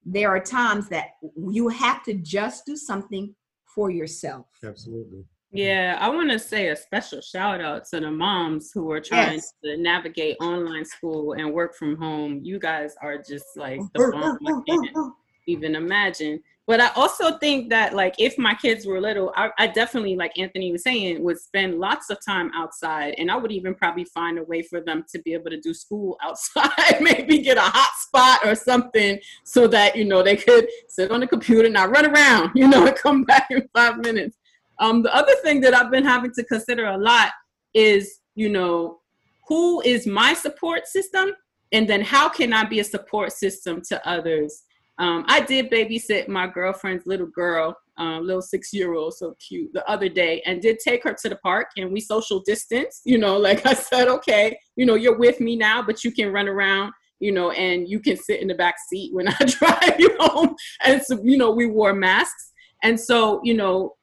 [0.05, 3.35] There are times that you have to just do something
[3.67, 4.47] for yourself.
[4.63, 5.25] Absolutely.
[5.53, 9.35] Yeah, I want to say a special shout out to the moms who are trying
[9.35, 9.53] Yes.
[9.65, 12.41] to navigate online school and work from home.
[12.43, 14.39] You guys are just like the bomb.
[14.45, 15.15] I can't
[15.47, 16.43] even imagine.
[16.67, 20.39] But I also think that like if my kids were little, I, I, definitely, like
[20.39, 24.39] Anthony was saying, would spend lots of time outside, and I would even probably find
[24.39, 27.91] a way for them to be able to do school outside, maybe get a hot
[27.99, 31.91] spot or something, so that you know they could sit on the computer, and not
[31.91, 34.39] run around, you know, and come back in five minutes.
[34.79, 37.31] Um, the other thing that I've been having to consider a lot
[37.75, 39.01] is, you know,
[39.49, 41.33] who is my support system,
[41.73, 44.63] and then how can I be a support system to others
[44.99, 49.73] um, I did babysit my girlfriend's little girl, um, little six year old, so cute,
[49.73, 53.01] the other day, and did take her to the park and we social distance.
[53.05, 56.33] You know, like I said, okay, you know, you're with me now, but you can
[56.33, 59.99] run around, you know, and you can sit in the back seat when I drive
[59.99, 60.55] you home.
[60.85, 62.53] And so, you know, we wore masks.
[62.83, 63.95] And so, you know,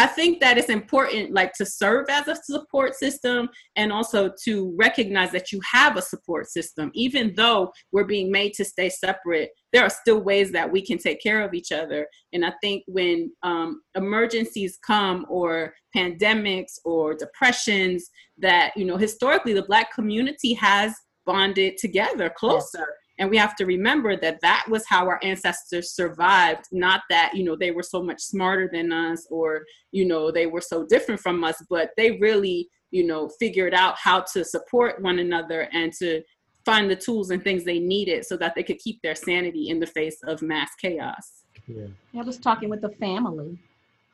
[0.00, 4.74] I think that it's important, like to serve as a support system and also to
[4.78, 6.90] recognize that you have a support system.
[6.94, 10.96] Even though we're being made to stay separate, there are still ways that we can
[10.96, 12.06] take care of each other.
[12.32, 18.08] And I think when um, emergencies come or pandemics or depressions,
[18.38, 20.94] that, you know, historically the Black community has
[21.26, 22.86] bonded together closer
[23.20, 27.44] and we have to remember that that was how our ancestors survived not that you
[27.44, 31.20] know they were so much smarter than us or you know they were so different
[31.20, 35.92] from us but they really you know figured out how to support one another and
[35.92, 36.22] to
[36.64, 39.78] find the tools and things they needed so that they could keep their sanity in
[39.78, 41.86] the face of mass chaos yeah.
[42.18, 43.58] i was talking with a family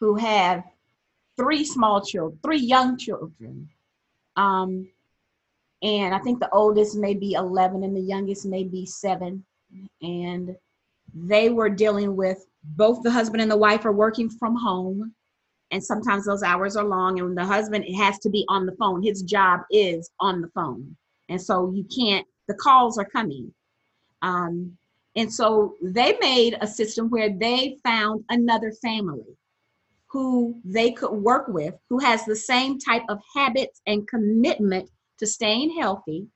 [0.00, 0.62] who had
[1.36, 3.68] three small children three young children
[4.36, 4.86] um,
[5.86, 9.44] and I think the oldest may be 11 and the youngest may be seven.
[10.02, 10.56] And
[11.14, 15.14] they were dealing with both the husband and the wife are working from home.
[15.70, 19.00] And sometimes those hours are long, and the husband has to be on the phone.
[19.00, 20.96] His job is on the phone.
[21.28, 23.52] And so you can't, the calls are coming.
[24.22, 24.76] Um,
[25.14, 29.36] and so they made a system where they found another family
[30.08, 35.26] who they could work with, who has the same type of habits and commitment to
[35.26, 36.26] staying healthy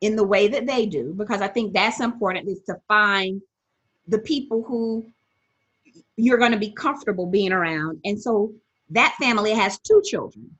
[0.00, 3.42] in the way that they do, because I think that's important is to find
[4.08, 5.04] the people who
[6.16, 8.00] you're going to be comfortable being around.
[8.04, 8.52] And so
[8.90, 10.50] that family has two children.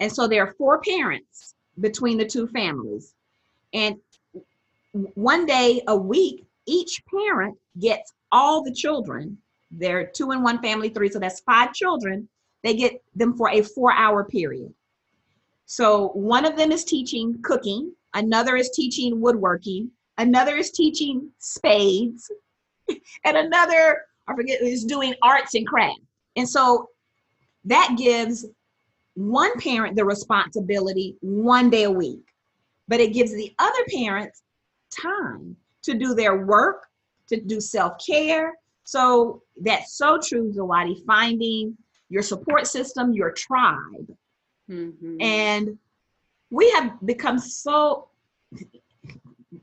[0.00, 3.14] And so there are four parents between the two families.
[3.72, 3.96] And
[5.14, 9.38] one day a week, each parent gets all the children.
[9.70, 12.28] They're two in one family, three, so that's five children.
[12.62, 14.72] They get them for a four hour period.
[15.66, 22.30] So one of them is teaching cooking, another is teaching woodworking, another is teaching spades,
[23.24, 26.00] and another, I forget, is doing arts and crafts.
[26.36, 26.88] And so
[27.64, 28.46] that gives
[29.14, 32.24] one parent the responsibility one day a week,
[32.88, 34.42] but it gives the other parents
[34.90, 36.86] time to do their work,
[37.28, 38.52] to do self care.
[38.84, 41.76] So that's so true, Zawadi, finding
[42.10, 44.14] your support system, your tribe,
[44.70, 45.20] Mm-hmm.
[45.20, 45.78] And
[46.50, 48.08] we have become so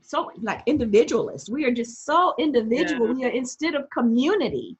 [0.00, 1.48] so like individualist.
[1.50, 3.08] We are just so individual.
[3.08, 3.14] Yeah.
[3.14, 4.76] We are instead of community.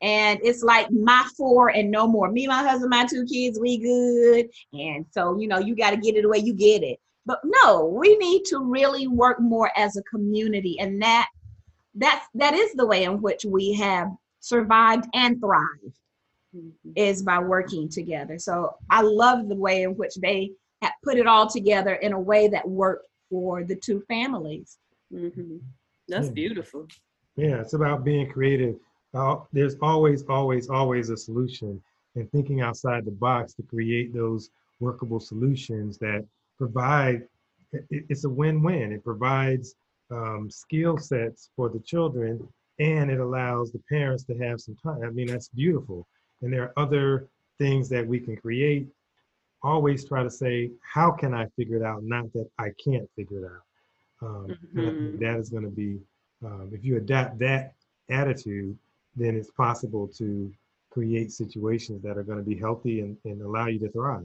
[0.00, 2.30] And it's like my four and no more.
[2.30, 4.48] Me, my husband, my two kids, we good.
[4.72, 6.98] And so, you know, you got to get it the way you get it.
[7.24, 10.78] But no, we need to really work more as a community.
[10.80, 11.28] And that
[11.94, 14.08] that's that is the way in which we have
[14.40, 15.98] survived and thrived
[16.56, 16.92] mm-hmm.
[16.96, 18.38] is by working together.
[18.38, 22.20] So I love the way in which they have put it all together in a
[22.20, 24.78] way that worked for the two families.
[25.12, 25.56] Mm-hmm.
[26.08, 26.32] That's yeah.
[26.32, 26.86] beautiful.
[27.36, 28.76] Yeah, it's about being creative.
[29.14, 31.82] Uh, there's always, always, always a solution,
[32.14, 36.26] and thinking outside the box to create those workable solutions that
[36.58, 37.22] provide.
[37.72, 38.92] It, it's a win-win.
[38.92, 39.74] It provides
[40.10, 42.46] um, skill sets for the children,
[42.78, 45.02] and it allows the parents to have some time.
[45.02, 46.06] I mean, that's beautiful
[46.42, 47.28] and there are other
[47.58, 48.88] things that we can create.
[49.62, 52.02] Always try to say how can i figure it out?
[52.02, 54.26] Not that i can't figure it out.
[54.26, 55.18] Um, mm-hmm.
[55.18, 55.98] that is going to be
[56.44, 57.74] um, if you adapt that
[58.10, 58.76] attitude
[59.16, 60.52] then it's possible to
[60.90, 64.22] create situations that are going to be healthy and, and allow you to thrive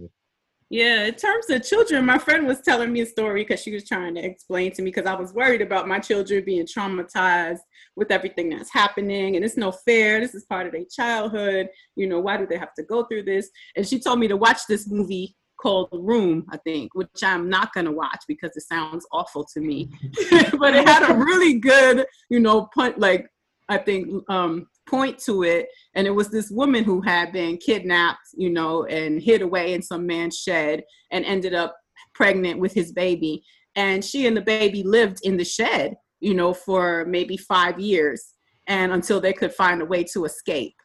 [0.69, 3.87] yeah, in terms of children, my friend was telling me a story because she was
[3.87, 7.59] trying to explain to me because I was worried about my children being traumatized
[7.95, 10.19] with everything that's happening and it's no fair.
[10.19, 11.69] This is part of their childhood.
[11.95, 13.49] You know, why do they have to go through this?
[13.77, 17.49] And she told me to watch this movie called The Room, I think, which I'm
[17.49, 19.89] not gonna watch because it sounds awful to me.
[20.59, 23.29] but it had a really good, you know, point like
[23.69, 28.27] I think um point to it and it was this woman who had been kidnapped
[28.35, 31.75] you know and hid away in some man's shed and ended up
[32.13, 33.43] pregnant with his baby
[33.75, 38.33] and she and the baby lived in the shed you know for maybe five years
[38.67, 40.75] and until they could find a way to escape.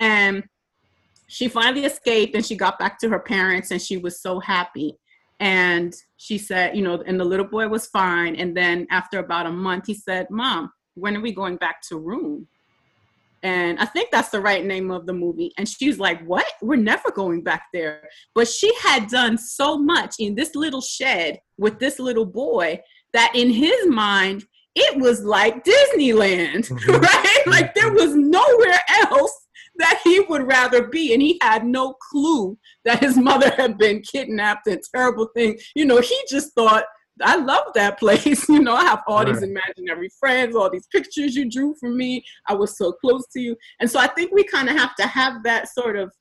[0.00, 0.44] And
[1.28, 4.96] she finally escaped and she got back to her parents and she was so happy.
[5.40, 8.36] And she said, you know, and the little boy was fine.
[8.36, 11.98] And then after about a month, he said, Mom, when are we going back to
[11.98, 12.46] room?
[13.44, 15.52] And I think that's the right name of the movie.
[15.58, 16.46] And she's like, What?
[16.62, 18.08] We're never going back there.
[18.34, 22.80] But she had done so much in this little shed with this little boy
[23.12, 26.90] that in his mind, it was like Disneyland, mm-hmm.
[26.90, 27.42] right?
[27.46, 31.12] Like there was nowhere else that he would rather be.
[31.12, 35.62] And he had no clue that his mother had been kidnapped and terrible things.
[35.74, 36.84] You know, he just thought,
[37.22, 38.48] I love that place.
[38.48, 39.32] you know, I have all right.
[39.32, 42.24] these imaginary friends, all these pictures you drew for me.
[42.48, 43.56] I was so close to you.
[43.80, 46.12] And so I think we kind of have to have that sort of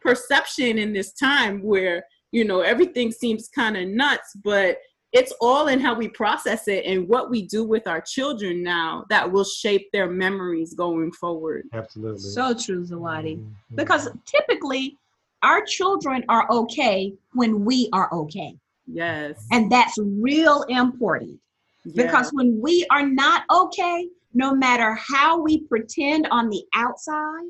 [0.00, 4.78] perception in this time where, you know, everything seems kind of nuts, but
[5.12, 9.04] it's all in how we process it and what we do with our children now
[9.10, 11.64] that will shape their memories going forward.
[11.72, 12.18] Absolutely.
[12.18, 13.36] So true, Zawadi.
[13.36, 13.76] Mm-hmm.
[13.76, 14.96] Because typically
[15.42, 18.56] our children are okay when we are okay.
[18.92, 19.46] Yes.
[19.50, 21.38] And that's real important.
[21.84, 22.04] Yeah.
[22.04, 27.48] Because when we are not okay, no matter how we pretend on the outside,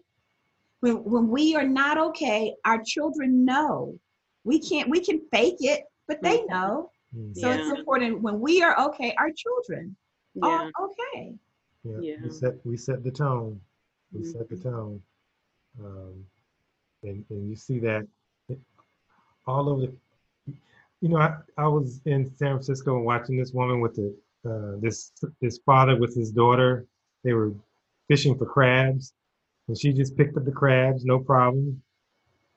[0.80, 3.98] when, when we are not okay, our children know.
[4.44, 6.52] We can't, we can fake it, but they mm-hmm.
[6.52, 6.90] know.
[7.16, 7.34] Mm-hmm.
[7.34, 7.56] So yeah.
[7.56, 9.96] it's important when we are okay, our children
[10.34, 10.46] yeah.
[10.46, 11.34] are okay.
[11.84, 11.98] Yeah.
[12.00, 12.16] yeah.
[12.22, 13.60] We set we set the tone.
[14.12, 14.30] We mm-hmm.
[14.30, 15.00] set the tone.
[15.80, 16.24] Um,
[17.02, 18.06] and, and you see that
[19.46, 19.92] all over the
[21.02, 24.16] you know, I, I was in San Francisco and watching this woman with the
[24.48, 26.86] uh, this this father with his daughter.
[27.24, 27.52] They were
[28.08, 29.12] fishing for crabs,
[29.68, 31.82] and she just picked up the crabs, no problem.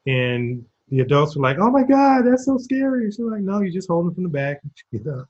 [0.06, 3.72] And the adults were like, "Oh my God, that's so scary." She's like, "No, you
[3.72, 5.26] just hold them from the back." You know,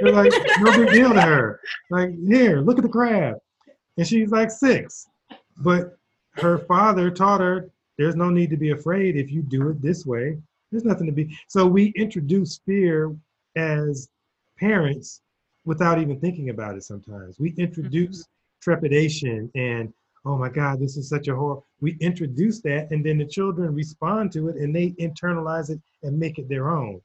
[0.00, 1.60] they're like, "No big deal to her."
[1.90, 3.36] Like, here, look at the crab,
[3.98, 5.06] and she's like six,
[5.58, 5.98] but
[6.32, 10.04] her father taught her there's no need to be afraid if you do it this
[10.04, 10.38] way.
[10.70, 11.36] There's nothing to be.
[11.48, 13.14] So we introduce fear
[13.56, 14.08] as
[14.58, 15.20] parents
[15.64, 17.38] without even thinking about it sometimes.
[17.38, 18.60] We introduce mm-hmm.
[18.60, 19.92] trepidation and
[20.24, 21.60] oh my God, this is such a horror.
[21.80, 26.18] We introduce that, and then the children respond to it and they internalize it and
[26.18, 27.00] make it their own.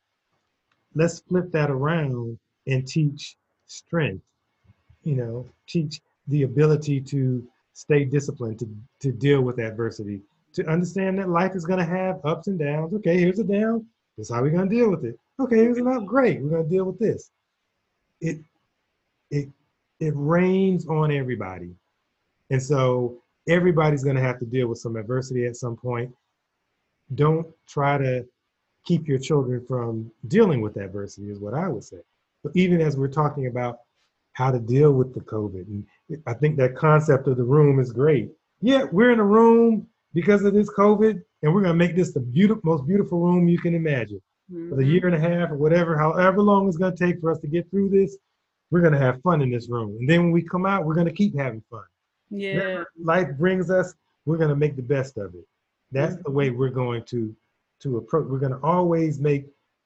[0.95, 3.35] Let's flip that around and teach
[3.67, 4.23] strength,
[5.03, 8.69] you know, teach the ability to stay disciplined, to,
[9.01, 10.21] to deal with adversity,
[10.53, 12.93] to understand that life is going to have ups and downs.
[12.93, 13.85] Okay, here's a down.
[14.17, 15.17] This is how we're going to deal with it.
[15.39, 16.05] Okay, here's an up.
[16.05, 17.31] Great, we're going to deal with this.
[18.21, 18.39] It,
[19.31, 19.47] it,
[19.99, 21.73] it rains on everybody
[22.49, 26.13] and so everybody's going to have to deal with some adversity at some point.
[27.15, 28.25] Don't try to
[28.85, 31.97] keep your children from dealing with adversity, is what I would say.
[32.43, 33.79] But even as we're talking about
[34.33, 35.85] how to deal with the COVID, and
[36.25, 38.29] I think that concept of the room is great.
[38.61, 42.13] Yeah, we're in a room because of this COVID, and we're going to make this
[42.13, 44.21] the beautiful, most beautiful room you can imagine.
[44.51, 44.69] Mm-hmm.
[44.69, 47.31] For the year and a half or whatever, however long it's going to take for
[47.31, 48.17] us to get through this,
[48.71, 49.95] we're going to have fun in this room.
[49.99, 51.83] And then when we come out, we're going to keep having fun.
[52.29, 52.83] Yeah.
[53.01, 53.93] life brings us,
[54.25, 55.47] we're going to make the best of it.
[55.91, 56.23] That's mm-hmm.
[56.23, 57.35] the way we're going to
[57.81, 58.27] to approach.
[58.27, 59.45] We're going to always make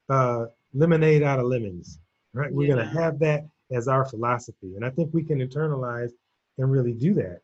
[0.09, 1.99] uh, lemonade out of lemons,
[2.33, 2.51] right?
[2.51, 2.75] We're yeah.
[2.75, 6.11] going to have that as our philosophy, and I think we can internalize
[6.57, 7.39] and really do that.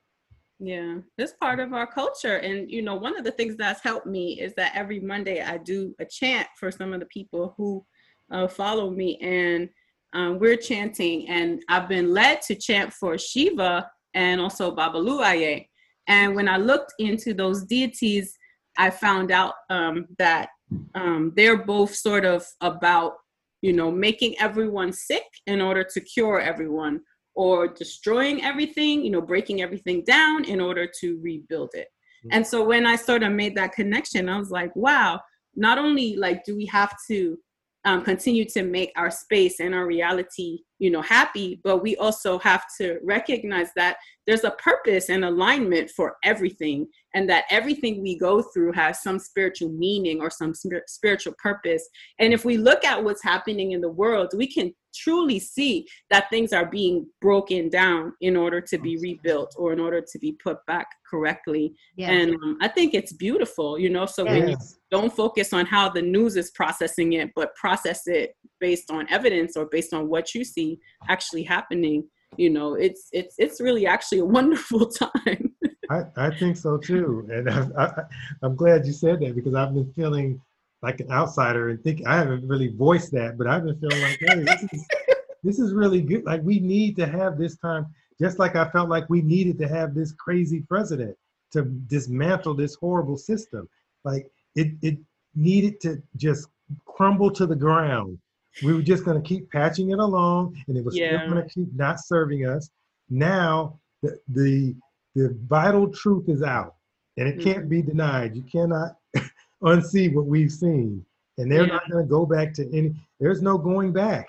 [0.60, 2.36] Yeah, it's part of our culture.
[2.38, 5.58] And, you know, one of the things that's helped me is that every Monday I
[5.58, 7.86] do a chant for some of the people who
[8.30, 9.18] uh, follow me.
[9.22, 9.70] And
[10.14, 15.68] um, we're chanting, and I've been led to chant for Shiva and also Babalú Ayé.
[16.08, 18.36] And when I looked into those deities,
[18.78, 20.50] I found out um, that
[20.94, 23.14] um, they're both sort of about,
[23.62, 27.02] you know, making everyone sick in order to cure everyone,
[27.40, 31.88] or destroying everything, you know, breaking everything down in order to rebuild it.
[31.88, 32.30] Mm-hmm.
[32.34, 35.22] And so when I sort of made that connection, I was like, wow,
[35.56, 37.38] not only like do we have to
[37.86, 42.38] um, continue to make our space and our reality you know happy but we also
[42.40, 43.96] have to recognize that
[44.28, 49.18] there's a purpose and alignment for everything and that everything we go through has some
[49.18, 50.54] spiritual meaning or some
[50.88, 51.88] spiritual purpose
[52.20, 56.30] and if we look at what's happening in the world we can truly see that
[56.30, 60.34] things are being broken down in order to be rebuilt or in order to be
[60.44, 62.10] put back correctly yes.
[62.10, 64.34] and um, i think it's beautiful you know so yes.
[64.34, 64.58] when you
[64.92, 69.56] don't focus on how the news is processing it but process it based on evidence
[69.56, 70.80] or based on what you see
[71.10, 72.04] actually happening
[72.38, 75.54] you know it's it's it's really actually a wonderful time
[75.90, 78.04] I, I think so too and I, I,
[78.44, 80.42] i'm glad you said that because i've been feeling
[80.82, 84.20] like an outsider and think I haven't really voiced that, but I've been feeling like,
[84.20, 84.88] hey, this is,
[85.44, 86.24] this is really good.
[86.26, 87.86] Like we need to have this time
[88.20, 91.16] Just like I felt like we needed to have this crazy president
[91.52, 93.68] to dismantle this horrible system.
[94.04, 94.98] Like it, it
[95.36, 96.48] needed to just
[96.86, 98.18] crumble to the ground.
[98.64, 101.20] We were just going to keep patching it along, and it was Yeah.
[101.20, 102.70] still going to keep not serving us.
[103.10, 104.76] Now the, the
[105.16, 106.76] the vital truth is out,
[107.18, 107.70] and it can't mm-hmm.
[107.70, 108.36] be denied.
[108.36, 108.98] You cannot
[109.64, 111.06] unsee what we've seen,
[111.38, 111.74] and they're Yeah.
[111.74, 112.96] not going to go back to any.
[113.20, 114.28] There's no going back.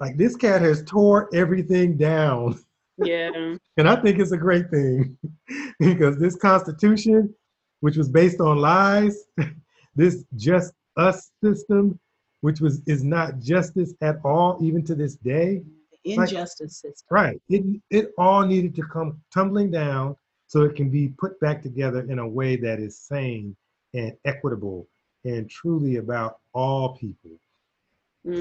[0.00, 2.58] Like this cat has tore everything down.
[2.98, 3.30] Yeah.
[3.76, 5.16] And I think it's a great thing
[5.78, 7.32] because this Constitution,
[7.78, 9.24] which was based on lies,
[9.94, 11.98] this just us system,
[12.40, 15.62] which was is not justice at all, even to this day.
[16.04, 17.06] Like- Injustice system.
[17.10, 17.40] Right.
[17.48, 20.16] It it all needed to come tumbling down
[20.48, 23.54] so it can be put back together in a way that is sane
[23.98, 24.86] and equitable
[25.24, 27.32] and truly about all people.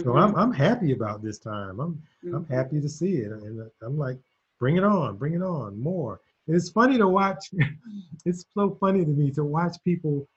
[0.04, 0.18] So Mhm.
[0.18, 1.80] I'm I'm happy about this time.
[1.80, 2.02] I'm
[2.34, 2.50] I'm Mhm.
[2.50, 4.18] happy to see it, and I'm like,
[4.60, 6.20] bring it on, bring it on, more.
[6.46, 7.44] And it's funny to watch.
[8.26, 10.28] it's so funny to me to watch people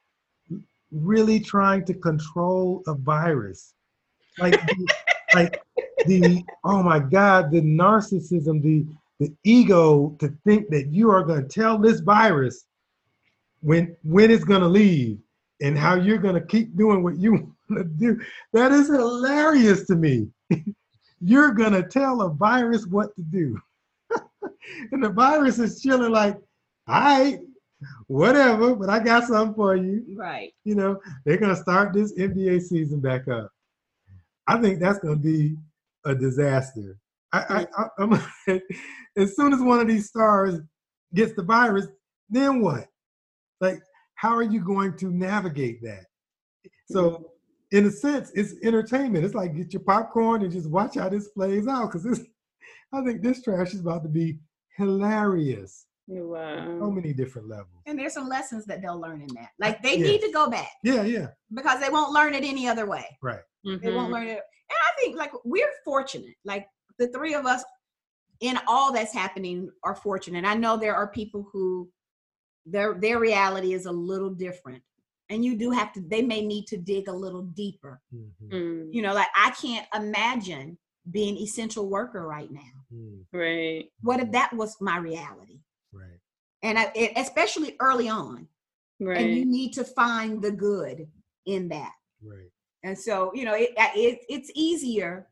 [0.92, 3.74] really trying to control a virus,
[4.38, 4.58] like,
[5.34, 5.52] like
[6.04, 8.86] the oh my God, the narcissism, the
[9.20, 12.64] the ego to think that you are going to tell this virus
[13.60, 15.18] when when it's going to leave
[15.60, 17.32] and how you're going to keep doing what you
[17.68, 18.20] want to do.
[18.52, 20.28] That is hilarious to me.
[21.20, 23.58] you're going to tell a virus what to do.
[24.92, 26.36] and the virus is chilling like,
[26.88, 27.40] all right,
[28.06, 30.04] whatever, but I got something for you.
[30.16, 30.52] Right.
[30.64, 33.50] You know, they're going to start this NBA season back up.
[34.46, 35.56] I think that's going to be
[36.04, 36.98] a disaster.
[37.32, 38.12] I, I, I, I'm,
[39.16, 40.58] as soon as one of these stars
[41.14, 41.86] gets the virus,
[42.28, 42.89] then what?
[43.60, 43.82] Like,
[44.14, 46.06] how are you going to navigate that?
[46.90, 47.32] So,
[47.72, 49.24] in a sense, it's entertainment.
[49.24, 51.86] It's like get your popcorn and just watch how this plays out.
[51.86, 52.20] Because this,
[52.92, 54.38] I think this trash is about to be
[54.76, 55.86] hilarious.
[56.08, 57.82] So many different levels.
[57.86, 59.50] And there's some lessons that they'll learn in that.
[59.60, 60.08] Like they Yes.
[60.08, 63.04] need to go back Yeah, yeah, because they won't learn it any other way.
[63.22, 63.42] right.
[63.64, 64.12] They won't Mhm.
[64.12, 64.42] learn it.
[64.68, 66.34] And I think like we're fortunate.
[66.44, 66.66] Like
[66.98, 67.62] the three of us
[68.40, 70.44] in all that's happening are fortunate.
[70.44, 71.88] I know there are people who
[72.66, 74.82] their their reality is a little different.
[75.28, 78.00] And you do have to they may need to dig a little deeper.
[78.14, 80.76] Mhm, Mm, You know, like I can't imagine
[81.10, 82.84] being essential worker right now.
[82.92, 83.90] mm, Right.
[84.02, 85.60] What if that was my reality?
[85.92, 86.20] Right.
[86.62, 88.46] And I, it, especially early on,
[89.00, 91.08] right and you need to find the good
[91.46, 91.92] in that.
[92.22, 92.50] Right.
[92.82, 95.28] And so, you know, it, it it's easier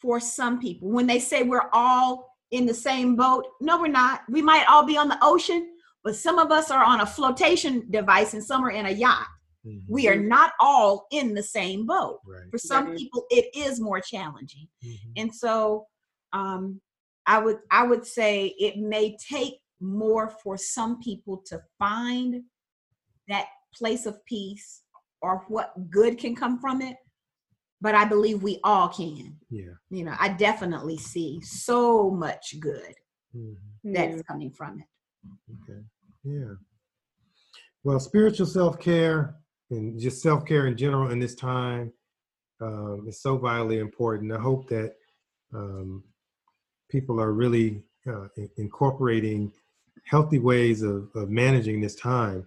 [0.00, 3.46] for some people when they say we're all in the same boat.
[3.60, 4.22] No, we're not.
[4.28, 5.73] We might all be on the ocean,
[6.04, 9.26] but some of us are on a flotation device and some are in a yacht.
[9.66, 12.20] mhm, We are not all in the same boat.
[12.26, 12.50] Right.
[12.50, 12.96] For some Right.
[12.98, 14.68] people, it is more challenging.
[14.84, 15.86] mhm, And so,
[16.32, 16.80] um,
[17.26, 22.44] I would I would say it may take more for some people to find
[23.28, 24.82] that place of peace
[25.22, 26.96] or what good can come from it.
[27.80, 29.40] But I believe we all can.
[29.50, 29.72] Yeah.
[29.90, 32.94] You know, I definitely see so much good
[33.34, 34.22] mhm, that's Yeah.
[34.22, 34.86] coming from it.
[35.62, 35.80] Okay.
[36.24, 36.54] Yeah.
[37.84, 39.36] Well, spiritual self care
[39.70, 41.92] and just self care in general in this time
[42.60, 44.32] um, is so vitally important.
[44.32, 44.94] I hope that
[45.54, 46.02] um,
[46.90, 49.52] people are really uh, incorporating
[50.06, 52.44] healthy ways of, of managing this time.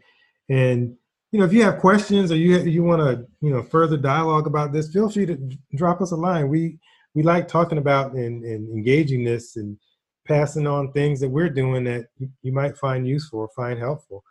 [0.49, 0.95] And
[1.31, 4.47] you know, if you have questions or you you want to you know further dialogue
[4.47, 5.37] about this, feel free to
[5.75, 6.47] drop us a line.
[6.47, 6.79] We
[7.13, 9.77] we like talking about and, and engaging this and
[10.27, 12.07] passing on things that we're doing that
[12.41, 14.23] you, might find useful or find helpful.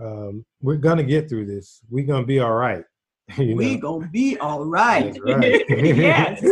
[0.00, 1.80] Um, we're gonna get through this.
[1.90, 2.84] We're gonna be all right.
[3.36, 5.16] you We gonna be all right.
[5.24, 5.64] Right.
[5.68, 6.44] Yes.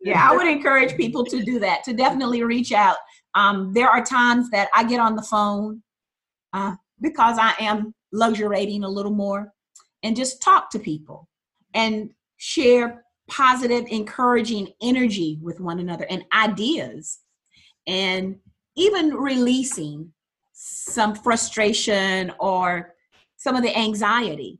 [0.00, 2.96] yeah, I would encourage people to do that, to definitely reach out.
[3.34, 5.82] Um, there are times that I get on the phone
[6.52, 9.52] uh, because I am luxuriating a little more
[10.02, 11.28] and just talk to people
[11.74, 17.18] and share positive, encouraging energy with one another and ideas
[17.86, 18.36] and
[18.76, 20.12] even releasing
[20.52, 22.94] some frustration or
[23.36, 24.58] some of the anxiety.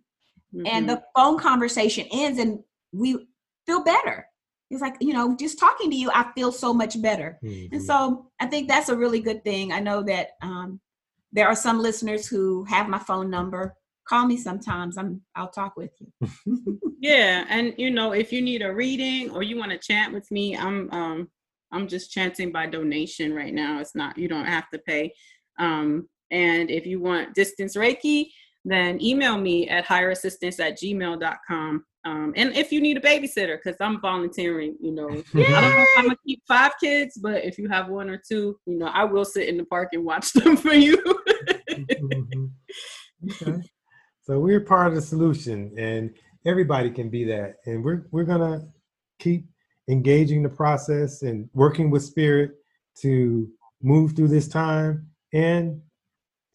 [0.65, 2.61] And the phone conversation ends and
[2.93, 3.27] we
[3.67, 4.27] feel better.
[4.71, 7.39] It's like you know just talking to you i feel so much better.
[7.43, 7.85] And Mhm.
[7.85, 9.73] so i think that's a really good thing.
[9.73, 10.81] I know that um,
[11.33, 13.75] there are some listeners who have my phone number.
[14.09, 14.97] Call me sometimes.
[14.97, 16.13] I'm i'll talk with you.
[16.99, 20.29] Yeah, and you know, if you need a reading or you want to chat with
[20.31, 21.29] me, I'm um
[21.73, 23.81] I'm just chanting by donation right now.
[23.81, 25.13] It's not you don't have to pay.
[25.59, 28.29] Um and if you want distance Reiki,
[28.65, 31.85] then email me at higher-assistance at gmail.com.
[32.05, 35.83] Um, and if you need a babysitter, because I'm volunteering, you know, I don't know
[35.83, 38.87] if I'm gonna keep five kids, but if you have one or two, you know,
[38.87, 40.97] I will sit in the park and watch them for you.
[41.71, 42.51] Mhm.
[43.43, 43.63] Okay.
[44.23, 46.15] So we're part of the solution, and
[46.45, 47.57] everybody can be that.
[47.67, 48.69] And we're we're gonna
[49.19, 49.47] keep
[49.89, 52.53] engaging the process and working with spirit
[53.01, 53.49] to
[53.83, 55.07] move through this time.
[55.33, 55.81] And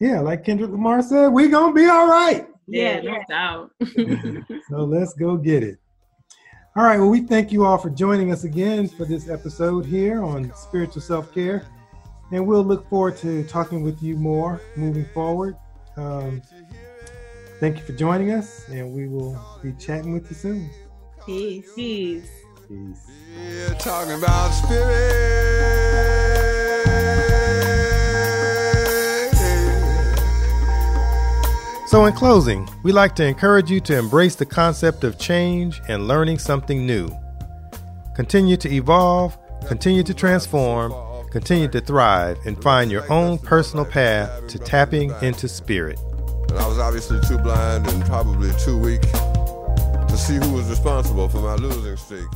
[0.00, 2.46] yeah, like Kendrick Lamar said, we're gonna be all right.
[2.66, 3.70] yeah, Yeah, no doubt.
[4.68, 5.78] So let's go get it.
[6.74, 6.98] All right.
[6.98, 11.02] Well, we thank you all for joining us again for this episode here on spiritual
[11.02, 11.66] self care.
[12.32, 15.54] And we'll look forward to talking with you more moving forward.
[15.98, 16.40] Um,
[17.60, 20.70] thank you for joining us, and we will be chatting with you soon.
[21.26, 21.70] Peace.
[21.74, 22.30] Peace.
[22.72, 23.06] Peace.
[23.36, 25.42] Yeah, talking about spirit.
[31.86, 36.08] So, in closing, we like to encourage you to embrace the concept of change and
[36.08, 37.10] learning something new.
[38.16, 40.94] Continue to evolve, continue to transform,
[41.30, 46.00] continue to thrive, and find your own personal path to tapping into spirit.
[46.48, 51.28] And I was obviously too blind and probably too weak to see who was responsible
[51.28, 52.28] for my losing streak.